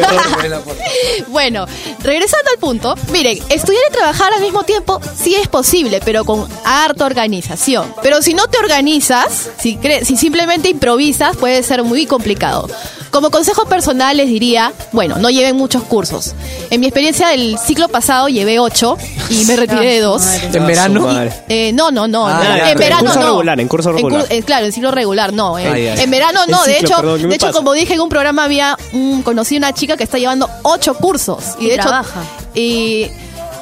Bueno, 1.28 1.66
regresando 2.02 2.50
al 2.52 2.58
punto, 2.58 2.94
miren, 3.12 3.38
estudiar 3.48 3.82
y 3.88 3.92
trabajar 3.92 4.32
al 4.32 4.40
mismo 4.40 4.62
tiempo 4.64 5.00
sí 5.16 5.34
es 5.34 5.48
posible, 5.48 6.00
pero 6.04 6.24
con 6.24 6.46
harta 6.64 7.04
organización. 7.04 7.92
Pero 8.02 8.22
si 8.22 8.34
no 8.34 8.46
te 8.48 8.58
organizas, 8.58 9.50
si, 9.58 9.75
si 10.04 10.16
simplemente 10.16 10.68
improvisas, 10.68 11.36
puede 11.36 11.62
ser 11.62 11.82
muy 11.82 12.06
complicado. 12.06 12.68
Como 13.10 13.30
consejo 13.30 13.64
personal 13.66 14.16
les 14.16 14.28
diría, 14.28 14.72
bueno, 14.92 15.16
no 15.18 15.30
lleven 15.30 15.56
muchos 15.56 15.82
cursos. 15.84 16.34
En 16.70 16.80
mi 16.80 16.86
experiencia 16.86 17.28
del 17.28 17.56
ciclo 17.58 17.88
pasado 17.88 18.28
llevé 18.28 18.58
ocho 18.58 18.98
y 19.30 19.44
me 19.46 19.56
retiré 19.56 19.86
de 19.94 20.00
dos. 20.00 20.22
¿En 20.52 20.66
verano? 20.66 21.08
Eh, 21.48 21.72
no, 21.72 21.90
no, 21.90 22.08
no. 22.08 22.26
Ah, 22.26 22.70
en 22.70 22.76
verano 22.78 23.04
curso 23.04 23.20
no. 23.20 23.26
regular, 23.26 23.60
en 23.60 23.68
curso 23.68 23.90
cur- 23.92 23.96
regular. 23.96 24.26
eh, 24.28 24.42
claro, 24.42 24.66
en 24.66 24.72
ciclo 24.72 24.90
regular 24.90 25.32
no. 25.32 25.58
En, 25.58 25.66
Ah, 25.66 25.78
en 26.02 26.10
verano 26.10 26.40
no. 26.48 26.62
de 26.64 26.78
hecho, 26.78 26.96
perdón, 26.96 27.18
¿qué 27.18 27.22
me 27.24 27.28
de 27.30 27.34
hecho 27.36 27.52
como 27.52 27.72
dije 27.72 27.94
en 27.94 28.00
un 28.00 28.08
programa 28.10 28.44
había 28.44 28.76
un, 28.92 29.22
conocí 29.22 29.56
una 29.56 29.72
chica 29.72 29.96
que 29.96 30.04
está 30.04 30.18
llevando 30.18 30.50
ocho 30.62 30.94
cursos 30.94 31.54
y, 31.58 31.64
Y 31.64 31.68
de 31.68 31.74
hecho 31.76 31.82
trabaja. 31.88 32.20
y 32.54 33.06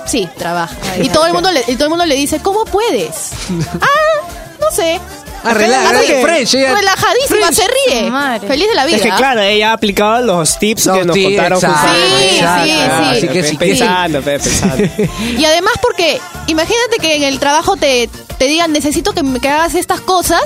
sí 0.07 0.29
trabaja 0.37 0.77
y 1.00 1.09
todo 1.11 1.27
el 1.27 1.33
mundo 1.33 1.50
le, 1.53 1.61
y 1.68 1.74
todo 1.77 1.85
el 1.85 1.90
mundo 1.90 2.07
le 2.07 2.16
dice 2.16 2.40
cómo 2.40 2.64
puedes. 2.64 3.31
ah, 3.81 4.27
no 4.61 4.70
sé. 4.72 5.00
Ella- 5.44 6.74
relajadísima, 6.74 7.52
se 7.52 7.62
ríe, 7.66 8.11
feliz 8.46 8.68
de 8.68 8.74
la 8.74 8.87
vida. 8.87 8.96
Es 8.96 9.02
que 9.02 9.11
claro, 9.11 9.40
ella 9.42 9.70
ha 9.70 9.72
aplicado 9.74 10.22
los 10.24 10.59
tips 10.59 10.87
Los 10.87 10.98
que 10.98 11.04
nos 11.04 11.14
tips, 11.14 11.26
contaron. 11.26 11.61
Sí, 11.61 11.66
sí, 11.66 12.37
sí. 12.38 12.72
Así 13.11 13.28
que 13.28 13.42
pensando, 13.59 14.22
pe- 14.22 14.38
pensando. 14.38 14.85
Y 15.38 15.44
además 15.44 15.74
porque 15.83 16.20
imagínate 16.46 16.96
que 17.00 17.16
en 17.16 17.22
el 17.24 17.38
trabajo 17.38 17.76
te, 17.76 18.09
te 18.38 18.44
digan 18.46 18.72
necesito 18.72 19.12
que, 19.12 19.22
me- 19.22 19.40
que 19.40 19.48
hagas 19.48 19.74
estas 19.74 20.00
cosas 20.00 20.42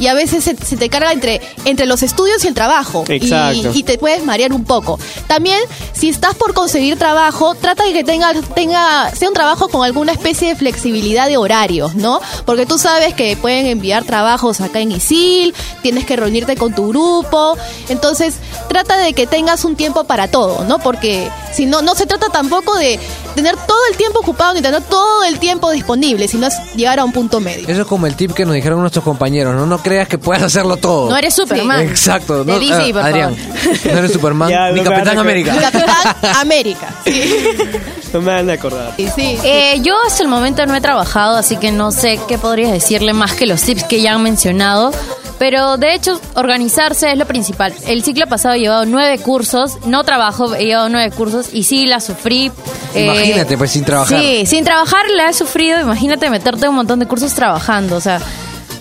y 0.00 0.08
a 0.08 0.14
veces 0.14 0.42
se, 0.42 0.56
se 0.56 0.76
te 0.76 0.88
carga 0.88 1.12
entre, 1.12 1.40
entre 1.64 1.86
los 1.86 2.02
estudios 2.02 2.42
y 2.44 2.48
el 2.48 2.54
trabajo. 2.54 3.04
Y- 3.08 3.12
Exacto. 3.12 3.70
Y, 3.72 3.82
te 3.84 3.98
puedes 3.98 4.24
marear 4.24 4.52
un 4.52 4.64
poco. 4.64 4.98
También, 5.26 5.58
si 5.92 6.08
estás 6.08 6.34
por 6.34 6.54
conseguir 6.54 6.98
trabajo, 6.98 7.54
trata 7.54 7.84
de 7.84 7.92
que 7.92 8.02
tenga, 8.02 8.32
tenga, 8.54 9.10
sea 9.14 9.28
un 9.28 9.34
trabajo 9.34 9.68
con 9.68 9.84
alguna 9.84 10.12
especie 10.12 10.48
de 10.48 10.56
flexibilidad 10.56 11.28
de 11.28 11.36
horarios, 11.36 11.94
¿no? 11.94 12.20
Porque 12.46 12.66
tú 12.66 12.78
sabes 12.78 13.14
que 13.14 13.36
pueden 13.36 13.66
enviar 13.66 14.04
trabajos 14.04 14.60
acá 14.60 14.80
en 14.80 14.92
ISIL, 14.92 15.54
tienes 15.82 16.04
que 16.06 16.16
reunirte 16.16 16.56
con 16.56 16.74
tu 16.74 16.88
grupo. 16.88 17.56
Entonces, 17.88 18.36
trata 18.68 18.96
de 18.96 19.12
que 19.12 19.26
tengas 19.26 19.64
un 19.64 19.76
tiempo 19.76 20.04
para 20.04 20.28
todo, 20.28 20.64
¿no? 20.64 20.78
Porque 20.78 21.30
si 21.52 21.66
no, 21.66 21.82
no 21.82 21.94
se 21.94 22.06
trata 22.06 22.28
tampoco 22.28 22.76
de 22.76 22.98
tener 23.34 23.56
todo 23.56 23.78
el 23.90 23.96
tiempo 23.96 24.20
ocupado 24.20 24.54
ni 24.54 24.62
tener 24.62 24.82
todo 24.82 25.24
el 25.24 25.38
tiempo 25.38 25.70
disponible, 25.70 26.26
sino 26.28 26.46
es 26.46 26.54
llegar 26.74 26.98
a 27.00 27.04
un 27.04 27.12
punto 27.12 27.40
medio. 27.40 27.68
Eso 27.68 27.82
es 27.82 27.86
como 27.86 28.06
el 28.06 28.14
tip 28.16 28.32
que 28.32 28.44
nos 28.44 28.54
dijeron 28.54 28.80
nuestros 28.80 29.04
compañeros, 29.04 29.54
¿no, 29.54 29.66
no 29.66 29.82
creas 29.90 30.08
que 30.08 30.18
puedas 30.18 30.42
hacerlo 30.42 30.76
todo. 30.76 31.10
No 31.10 31.16
eres 31.16 31.34
Superman. 31.34 31.80
Exacto. 31.80 32.44
De 32.44 32.52
No, 32.52 32.58
DC, 32.60 32.72
ah, 32.74 32.92
por 32.92 33.02
Adrián, 33.02 33.36
no 33.84 33.98
eres 33.98 34.12
Superman 34.12 34.48
Ya, 34.50 34.70
ni 34.70 34.76
no 34.80 34.90
me 34.90 34.96
Capitán 34.96 35.04
van 35.06 35.18
a- 35.18 35.20
América. 35.20 35.56
Capitán 35.60 36.36
América. 36.40 36.88
No 38.12 38.20
me 38.20 38.32
van 38.34 38.50
a 38.50 38.54
acordar. 38.54 38.92
Sí, 38.96 39.08
sí. 39.14 39.38
Eh, 39.44 39.78
yo 39.82 39.94
hasta 40.04 40.24
el 40.24 40.28
momento 40.28 40.66
no 40.66 40.74
he 40.74 40.80
trabajado, 40.80 41.36
así 41.36 41.56
que 41.56 41.70
no 41.70 41.92
sé 41.92 42.18
qué 42.26 42.38
podrías 42.38 42.72
decirle 42.72 43.12
más 43.12 43.34
que 43.34 43.46
los 43.46 43.62
tips 43.62 43.84
que 43.84 44.00
ya 44.02 44.14
han 44.14 44.22
mencionado. 44.24 44.90
Pero 45.38 45.76
de 45.76 45.94
hecho, 45.94 46.20
organizarse 46.34 47.12
es 47.12 47.16
lo 47.16 47.24
principal. 47.24 47.72
El 47.86 48.02
ciclo 48.02 48.26
pasado 48.26 48.56
he 48.56 48.58
llevado 48.60 48.84
nueve 48.84 49.18
cursos, 49.20 49.78
no 49.86 50.02
trabajo, 50.02 50.54
he 50.56 50.64
llevado 50.66 50.88
nueve 50.88 51.10
cursos 51.12 51.50
y 51.52 51.62
sí 51.62 51.86
la 51.86 52.00
sufrí. 52.00 52.50
eh, 52.94 53.04
Imagínate, 53.04 53.56
pues 53.56 53.70
sin 53.70 53.84
trabajar. 53.84 54.20
Sí, 54.20 54.44
sin 54.44 54.64
trabajar 54.64 55.02
la 55.14 55.30
he 55.30 55.32
sufrido. 55.32 55.80
Imagínate 55.80 56.28
meterte 56.30 56.68
un 56.68 56.74
montón 56.74 56.98
de 56.98 57.06
cursos 57.06 57.32
trabajando, 57.32 57.94
o 57.96 58.00
sea. 58.00 58.20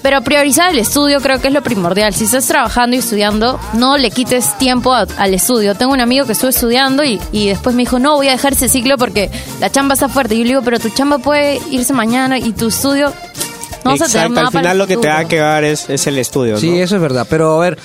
Pero 0.01 0.21
priorizar 0.21 0.71
el 0.71 0.79
estudio 0.79 1.19
creo 1.19 1.41
que 1.41 1.47
es 1.49 1.53
lo 1.53 1.61
primordial. 1.61 2.13
Si 2.13 2.23
estás 2.23 2.47
trabajando 2.47 2.95
y 2.95 2.99
estudiando, 2.99 3.59
no 3.73 3.97
le 3.97 4.11
quites 4.11 4.57
tiempo 4.57 4.93
a- 4.93 5.05
al 5.17 5.33
estudio. 5.33 5.75
Tengo 5.75 5.91
un 5.93 5.99
amigo 5.99 6.25
que 6.25 6.31
estuvo 6.31 6.49
estudiando 6.49 7.03
y, 7.03 7.19
y 7.33 7.47
después 7.49 7.75
me 7.75 7.81
dijo, 7.81 7.99
no, 7.99 8.15
voy 8.15 8.29
a 8.29 8.31
dejar 8.31 8.53
ese 8.53 8.69
ciclo 8.69 8.97
porque 8.97 9.29
la 9.59 9.69
chamba 9.69 9.95
está 9.95 10.07
fuerte. 10.07 10.35
Y 10.35 10.39
yo 10.39 10.43
le 10.43 10.49
digo, 10.51 10.61
pero 10.61 10.79
tu 10.79 10.89
chamba 10.89 11.17
puede 11.17 11.59
irse 11.69 11.93
mañana 11.93 12.37
y 12.37 12.53
tu 12.53 12.67
estudio... 12.69 13.13
No 13.85 13.91
vas 13.91 14.01
a 14.01 14.05
tener 14.07 14.27
Exacto, 14.27 14.33
nada 14.33 14.47
al 14.47 14.51
final 14.53 14.77
lo 14.77 14.87
que 14.87 14.97
te 14.97 15.07
va 15.07 15.19
a 15.19 15.25
quedar 15.27 15.63
es, 15.63 15.89
es 15.89 16.05
el 16.07 16.17
estudio, 16.17 16.53
¿no? 16.55 16.59
Sí, 16.59 16.79
eso 16.81 16.95
es 16.97 17.01
verdad. 17.01 17.25
Pero 17.29 17.55
a 17.55 17.59
ver, 17.61 17.79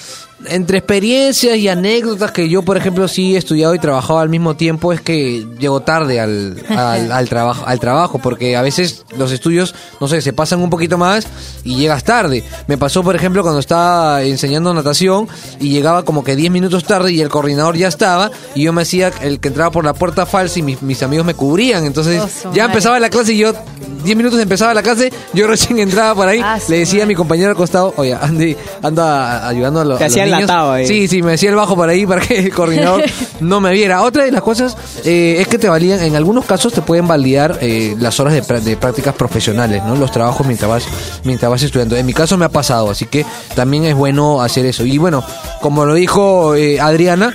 entre 0.48 0.78
experiencias 0.78 1.56
y 1.56 1.68
anécdotas 1.68 2.32
que 2.32 2.48
yo, 2.48 2.62
por 2.62 2.76
ejemplo, 2.76 3.08
sí 3.08 3.34
he 3.34 3.38
estudiado 3.38 3.74
y 3.74 3.78
trabajado 3.78 4.18
al 4.18 4.28
mismo 4.28 4.56
tiempo, 4.56 4.92
es 4.92 5.00
que 5.00 5.46
llego 5.58 5.80
tarde 5.80 6.20
al, 6.20 6.56
al, 6.68 7.12
al 7.12 7.28
trabajo, 7.28 7.64
al 7.66 7.80
trabajo, 7.80 8.18
porque 8.18 8.56
a 8.56 8.62
veces 8.62 9.04
los 9.16 9.32
estudios, 9.32 9.74
no 10.00 10.08
sé, 10.08 10.20
se 10.20 10.32
pasan 10.32 10.60
un 10.60 10.70
poquito 10.70 10.98
más 10.98 11.26
y 11.64 11.76
llegas 11.76 12.04
tarde. 12.04 12.44
Me 12.66 12.78
pasó, 12.78 13.02
por 13.02 13.16
ejemplo, 13.16 13.42
cuando 13.42 13.60
estaba 13.60 14.22
enseñando 14.22 14.72
natación 14.74 15.28
y 15.60 15.70
llegaba 15.70 16.04
como 16.04 16.24
que 16.24 16.36
10 16.36 16.50
minutos 16.52 16.84
tarde 16.84 17.12
y 17.12 17.20
el 17.20 17.28
coordinador 17.28 17.76
ya 17.76 17.88
estaba 17.88 18.30
y 18.54 18.62
yo 18.64 18.72
me 18.72 18.82
hacía 18.82 19.12
el 19.22 19.40
que 19.40 19.48
entraba 19.48 19.70
por 19.70 19.84
la 19.84 19.94
puerta 19.94 20.26
falsa 20.26 20.58
y 20.58 20.62
mis, 20.62 20.82
mis 20.82 21.02
amigos 21.02 21.26
me 21.26 21.34
cubrían. 21.34 21.84
Entonces 21.84 22.22
Oh, 22.44 22.52
ya 22.52 22.66
empezaba 22.66 22.98
la 23.00 23.10
clase 23.10 23.32
y 23.32 23.38
yo 23.38 23.52
10 24.04 24.16
minutos 24.16 24.38
empezaba 24.40 24.74
la 24.74 24.82
clase, 24.82 25.12
yo 25.32 25.46
recién 25.46 25.78
entraba 25.78 26.14
por 26.14 26.28
ahí, 26.28 26.40
Ah, 26.42 26.58
le 26.68 26.78
decía 26.80 27.04
a 27.04 27.06
mi 27.06 27.14
compañero 27.14 27.50
al 27.50 27.56
costado, 27.56 27.94
oye, 27.96 28.14
Andy, 28.14 28.54
anda 28.82 29.48
ayudando 29.48 29.80
a 29.80 29.84
los, 29.84 29.98
Te 30.36 30.42
a 30.42 30.46
los 30.46 30.46
hacía 30.46 30.46
el 30.46 30.46
niños". 30.46 30.48
latado 30.48 30.72
ahí. 30.72 30.86
Sí, 30.86 31.08
sí, 31.08 31.22
me 31.22 31.32
decía 31.32 31.50
el 31.50 31.56
bajo 31.56 31.74
por 31.76 31.88
ahí 31.88 32.06
para 32.06 32.20
que 32.20 32.38
el 32.38 32.52
coordinador 32.52 33.04
no 33.40 33.60
me 33.60 33.72
viera. 33.72 34.02
Otra 34.02 34.24
de 34.24 34.32
las 34.32 34.42
cosas 34.42 34.76
eh, 35.04 35.36
es 35.40 35.48
que 35.48 35.58
te 35.58 35.68
valían, 35.68 36.00
en 36.02 36.16
algunos 36.16 36.44
casos 36.44 36.72
te 36.72 36.82
pueden 36.82 37.06
validar 37.06 37.58
eh, 37.60 37.94
las 37.98 38.18
horas 38.20 38.34
de, 38.34 38.60
de 38.60 38.76
prácticas 38.76 39.14
profesionales, 39.14 39.82
¿no? 39.84 39.96
Los 39.96 40.10
trabajos 40.12 40.46
mientras 40.46 40.70
vas, 40.70 40.84
mientras 41.24 41.50
vas 41.50 41.62
estudiando. 41.62 41.96
En 41.96 42.06
mi 42.06 42.12
caso 42.14 42.36
me 42.36 42.44
ha 42.44 42.50
pasado, 42.50 42.90
así 42.90 43.06
que 43.06 43.24
también 43.54 43.84
es 43.84 43.94
bueno 43.94 44.40
hacer 44.42 44.66
eso. 44.66 44.84
Y 44.84 44.98
bueno, 44.98 45.24
como 45.60 45.84
lo 45.84 45.94
dijo 45.94 46.54
eh, 46.54 46.80
Adriana, 46.80 47.34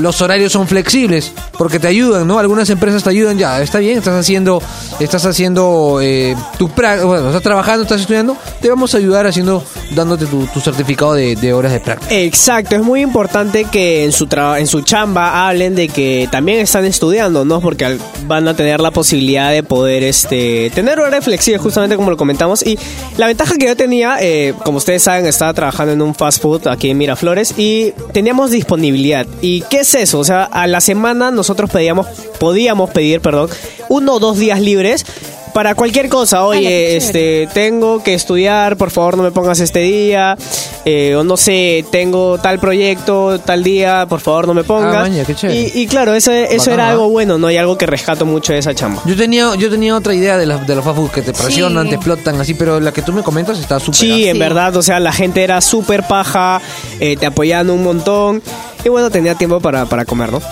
los 0.00 0.20
horarios 0.22 0.52
son 0.52 0.66
flexibles 0.66 1.32
porque 1.58 1.78
te 1.78 1.88
ayudan, 1.88 2.26
¿no? 2.26 2.38
Algunas 2.38 2.68
empresas 2.70 3.02
te 3.04 3.10
ayudan, 3.10 3.38
ya, 3.38 3.60
está 3.60 3.78
bien, 3.78 3.98
estás 3.98 4.14
haciendo, 4.14 4.62
estás 4.98 5.24
haciendo 5.26 5.98
eh, 6.02 6.34
tu 6.58 6.68
práctica, 6.70 7.06
bueno, 7.06 7.26
estás 7.28 7.42
trabajando, 7.42 7.82
estás 7.82 8.00
estudiando, 8.00 8.36
te 8.60 8.68
vamos 8.68 8.94
a 8.94 8.98
ayudar 8.98 9.26
haciendo, 9.26 9.62
dándote 9.94 10.26
tu, 10.26 10.46
certificado 10.60 11.14
de, 11.14 11.52
horas 11.52 11.72
de 11.72 11.80
práctica. 11.80 12.14
Exacto, 12.14 12.76
es 12.76 12.82
muy 12.82 13.00
importante 13.00 13.64
que 13.64 14.04
en 14.04 14.12
su 14.12 14.26
traba- 14.26 14.58
en 14.58 14.66
su 14.66 14.80
chamba 14.82 15.48
hablen 15.48 15.74
de 15.74 15.88
que 15.88 16.28
también 16.30 16.58
están 16.60 16.84
estudiando, 16.84 17.44
¿no? 17.44 17.60
Porque 17.60 17.98
van 18.26 18.48
a 18.48 18.54
tener 18.54 18.80
la 18.80 18.90
posibilidad 18.90 19.50
de 19.50 19.62
poder 19.62 20.02
este 20.02 20.70
tener 20.74 20.98
horas 21.00 21.24
flexibles, 21.24 21.60
justamente 21.60 21.96
como 21.96 22.10
lo 22.10 22.16
comentamos. 22.16 22.64
Y 22.66 22.78
la 23.16 23.26
ventaja 23.26 23.54
que 23.56 23.66
yo 23.66 23.76
tenía, 23.76 24.16
eh, 24.20 24.54
como 24.64 24.78
ustedes 24.78 25.02
saben, 25.02 25.26
estaba 25.26 25.52
trabajando 25.54 25.92
en 25.92 26.02
un 26.02 26.14
fast 26.14 26.40
food 26.40 26.68
aquí 26.68 26.90
en 26.90 26.98
Miraflores 26.98 27.54
y 27.58 27.92
teníamos 28.12 28.50
disponibilidad. 28.50 29.26
¿Y 29.40 29.62
qué 29.62 29.80
es 29.80 29.89
eso? 29.94 30.18
O 30.18 30.24
sea, 30.24 30.44
a 30.44 30.66
la 30.66 30.80
semana 30.80 31.30
nosotros 31.30 31.70
pedíamos, 31.70 32.06
podíamos 32.38 32.90
pedir, 32.90 33.20
perdón, 33.20 33.50
uno 33.88 34.14
o 34.14 34.18
dos 34.18 34.38
días 34.38 34.60
libres. 34.60 35.04
Para 35.52 35.74
cualquier 35.74 36.08
cosa, 36.08 36.44
oye, 36.44 36.96
este, 36.96 37.48
tengo 37.52 38.04
que 38.04 38.14
estudiar, 38.14 38.76
por 38.76 38.92
favor 38.92 39.16
no 39.16 39.24
me 39.24 39.32
pongas 39.32 39.58
este 39.58 39.80
día, 39.80 40.36
eh, 40.84 41.16
o 41.16 41.24
no 41.24 41.36
sé, 41.36 41.84
tengo 41.90 42.38
tal 42.38 42.60
proyecto, 42.60 43.40
tal 43.40 43.64
día, 43.64 44.06
por 44.08 44.20
favor 44.20 44.46
no 44.46 44.54
me 44.54 44.62
pongas. 44.62 44.94
Ah, 44.98 45.00
maña, 45.00 45.24
qué 45.24 45.34
chévere. 45.34 45.58
y, 45.58 45.80
y 45.80 45.86
claro, 45.88 46.14
eso, 46.14 46.30
eso 46.30 46.70
era 46.70 46.88
algo 46.88 47.08
bueno, 47.08 47.36
¿no? 47.36 47.50
Y 47.50 47.56
algo 47.56 47.76
que 47.76 47.86
rescato 47.86 48.24
mucho 48.24 48.52
de 48.52 48.60
esa 48.60 48.76
chamba. 48.76 49.02
Yo 49.06 49.16
tenía, 49.16 49.52
yo 49.56 49.68
tenía 49.68 49.96
otra 49.96 50.14
idea 50.14 50.38
de, 50.38 50.46
las 50.46 50.64
de 50.68 50.76
los 50.76 50.84
food 50.84 51.10
que 51.10 51.22
te 51.22 51.32
presionan, 51.32 51.88
te 51.88 51.96
explotan 51.96 52.40
así, 52.40 52.54
pero 52.54 52.78
la 52.78 52.92
que 52.92 53.02
tú 53.02 53.12
me 53.12 53.24
comentas 53.24 53.58
está 53.58 53.80
súper. 53.80 53.96
Sí, 53.96 54.28
en 54.28 54.38
verdad, 54.38 54.76
o 54.76 54.82
sea, 54.82 55.00
la 55.00 55.10
gente 55.12 55.42
era 55.42 55.60
súper 55.60 56.04
paja, 56.06 56.60
eh, 57.00 57.16
te 57.16 57.26
apoyaban 57.26 57.70
un 57.70 57.82
montón. 57.82 58.40
Y 58.84 58.88
bueno, 58.88 59.10
tenía 59.10 59.34
tiempo 59.34 59.60
para, 59.60 59.86
para 59.86 60.04
comer, 60.04 60.32
¿no? 60.32 60.40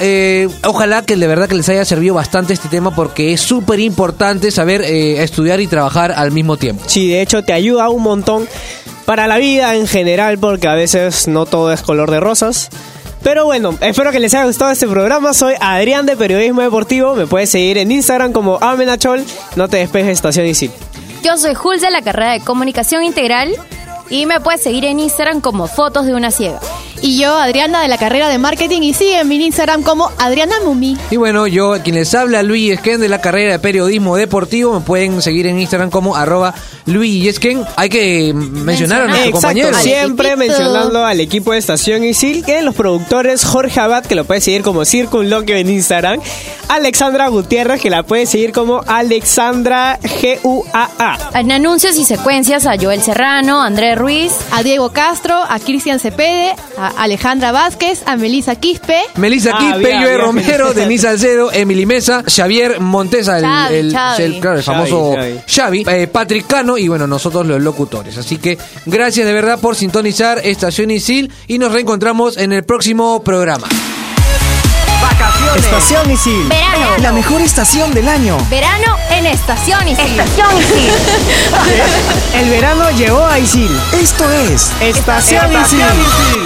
Eh, 0.00 0.48
ojalá 0.64 1.02
que 1.02 1.16
de 1.16 1.26
verdad 1.26 1.48
que 1.48 1.54
les 1.54 1.68
haya 1.68 1.84
servido 1.84 2.14
bastante 2.14 2.52
este 2.52 2.68
tema 2.68 2.94
porque 2.94 3.32
es 3.32 3.40
súper 3.40 3.80
importante 3.80 4.50
saber 4.50 4.82
eh, 4.82 5.22
estudiar 5.22 5.60
y 5.60 5.66
trabajar 5.66 6.12
al 6.12 6.32
mismo 6.32 6.56
tiempo. 6.56 6.84
Sí, 6.86 7.08
de 7.08 7.22
hecho 7.22 7.42
te 7.42 7.52
ayuda 7.52 7.88
un 7.88 8.02
montón 8.02 8.46
para 9.04 9.26
la 9.26 9.38
vida 9.38 9.74
en 9.74 9.86
general 9.86 10.38
porque 10.38 10.68
a 10.68 10.74
veces 10.74 11.28
no 11.28 11.46
todo 11.46 11.72
es 11.72 11.82
color 11.82 12.10
de 12.10 12.20
rosas. 12.20 12.68
Pero 13.22 13.44
bueno, 13.44 13.76
espero 13.80 14.12
que 14.12 14.20
les 14.20 14.34
haya 14.34 14.44
gustado 14.44 14.70
este 14.70 14.86
programa. 14.86 15.34
Soy 15.34 15.54
Adrián 15.60 16.06
de 16.06 16.16
Periodismo 16.16 16.62
Deportivo. 16.62 17.14
Me 17.14 17.26
puedes 17.26 17.50
seguir 17.50 17.78
en 17.78 17.90
Instagram 17.90 18.32
como 18.32 18.58
Amenachol. 18.60 19.24
No 19.56 19.68
te 19.68 19.78
despejes, 19.78 20.12
Estación 20.12 20.46
Isil. 20.46 20.70
Yo 21.24 21.36
soy 21.36 21.54
Jules 21.54 21.80
de 21.80 21.90
la 21.90 22.02
carrera 22.02 22.32
de 22.32 22.40
Comunicación 22.40 23.02
Integral 23.02 23.52
y 24.10 24.26
me 24.26 24.38
puedes 24.40 24.62
seguir 24.62 24.84
en 24.84 25.00
Instagram 25.00 25.40
como 25.40 25.66
Fotos 25.66 26.06
de 26.06 26.14
una 26.14 26.30
Ciega. 26.30 26.60
Y 27.02 27.18
yo, 27.18 27.36
Adriana, 27.38 27.82
de 27.82 27.88
la 27.88 27.98
carrera 27.98 28.28
de 28.28 28.38
marketing, 28.38 28.82
y 28.82 28.94
sigue 28.94 29.20
en 29.20 29.28
mi 29.28 29.36
Instagram 29.44 29.82
como 29.82 30.10
Adriana 30.18 30.56
Mumi. 30.64 30.96
Y 31.10 31.16
bueno, 31.16 31.46
yo 31.46 31.76
quien 31.82 31.96
les 31.96 32.14
habla, 32.14 32.42
Luis 32.42 32.72
Esquén 32.72 33.00
de 33.00 33.08
la 33.08 33.20
carrera 33.20 33.52
de 33.52 33.58
periodismo 33.58 34.16
deportivo, 34.16 34.72
me 34.74 34.80
pueden 34.84 35.20
seguir 35.22 35.46
en 35.46 35.58
Instagram 35.60 35.90
como 35.90 36.16
arroba 36.16 36.54
Luis 36.86 37.26
Esquén. 37.26 37.62
Hay 37.76 37.88
que 37.88 38.32
mencionar 38.34 39.02
a 39.02 39.06
nuestro 39.06 39.26
Exacto, 39.26 39.46
compañero. 39.48 39.78
siempre 39.78 40.28
equipito. 40.32 40.48
mencionando 40.58 41.04
al 41.04 41.20
equipo 41.20 41.52
de 41.52 41.58
Estación 41.58 42.04
Isil, 42.04 42.44
que 42.44 42.62
los 42.62 42.74
productores 42.74 43.44
Jorge 43.44 43.78
Abad, 43.80 44.04
que 44.04 44.14
lo 44.14 44.24
puedes 44.24 44.44
seguir 44.44 44.62
como 44.62 44.84
Circunloquio 44.84 45.56
en 45.56 45.70
Instagram, 45.70 46.20
Alexandra 46.68 47.28
Gutiérrez, 47.28 47.80
que 47.80 47.90
la 47.90 48.02
puedes 48.02 48.30
seguir 48.30 48.52
como 48.52 48.82
Alexandra 48.86 49.98
G-U-A-A. 50.02 51.30
En 51.38 51.52
anuncios 51.52 51.96
y 51.96 52.04
secuencias 52.04 52.66
a 52.66 52.76
Joel 52.80 53.02
Serrano, 53.02 53.62
André 53.62 53.94
Ruiz, 53.94 54.32
A 54.52 54.62
Diego 54.62 54.90
Castro, 54.90 55.36
a 55.48 55.58
Cristian 55.58 55.98
Cepede, 55.98 56.54
a 56.78 56.85
Alejandra 56.96 57.52
Vázquez, 57.52 58.02
a 58.06 58.16
Melisa 58.16 58.54
Quispe. 58.56 59.00
Melissa 59.16 59.50
Ah, 59.54 59.58
Quispe, 59.58 59.78
bien, 59.78 60.00
Joe 60.02 60.08
bien. 60.10 60.20
Romero, 60.20 60.74
Denise 60.74 61.06
Salcedo, 61.08 61.50
Emily 61.52 61.86
Mesa, 61.86 62.22
Xavier 62.26 62.80
Montesa, 62.80 63.38
el, 63.38 63.44
Xavi, 63.44 63.74
el- 63.76 63.92
Xavi. 63.92 64.22
el- 64.24 64.40
claro, 64.40 64.58
el 64.58 64.64
Xavi, 64.64 64.76
famoso 64.90 65.14
Xavi. 65.16 65.40
Xavi, 65.46 65.84
eh, 65.88 66.06
Patrick 66.08 66.46
Cano 66.46 66.76
y 66.78 66.88
bueno, 66.88 67.06
nosotros 67.06 67.46
los 67.46 67.60
locutores. 67.60 68.16
Así 68.18 68.38
que 68.38 68.58
gracias 68.86 69.26
de 69.26 69.32
verdad 69.32 69.58
por 69.60 69.76
sintonizar 69.76 70.40
Estación 70.44 70.90
Isil 70.90 71.32
y 71.46 71.58
nos 71.58 71.72
reencontramos 71.72 72.36
en 72.36 72.52
el 72.52 72.64
próximo 72.64 73.22
programa. 73.22 73.66
Vacaciones. 75.02 75.64
Estación 75.64 76.10
Isil. 76.10 76.48
Verano. 76.48 76.86
La 77.02 77.12
mejor 77.12 77.40
estación 77.42 77.92
del 77.94 78.08
año. 78.08 78.36
Verano 78.50 78.96
en 79.10 79.26
Estación 79.26 79.86
Isil. 79.88 80.04
Estación 80.06 80.58
Isil. 80.58 80.90
El 82.40 82.50
verano 82.50 82.90
llegó 82.96 83.24
a 83.24 83.38
Isil. 83.38 83.70
Esto 84.00 84.24
es 84.30 84.72
Estación 84.80 85.46
Estación 85.46 85.80
Isil. 85.90 86.32
Isil. 86.32 86.45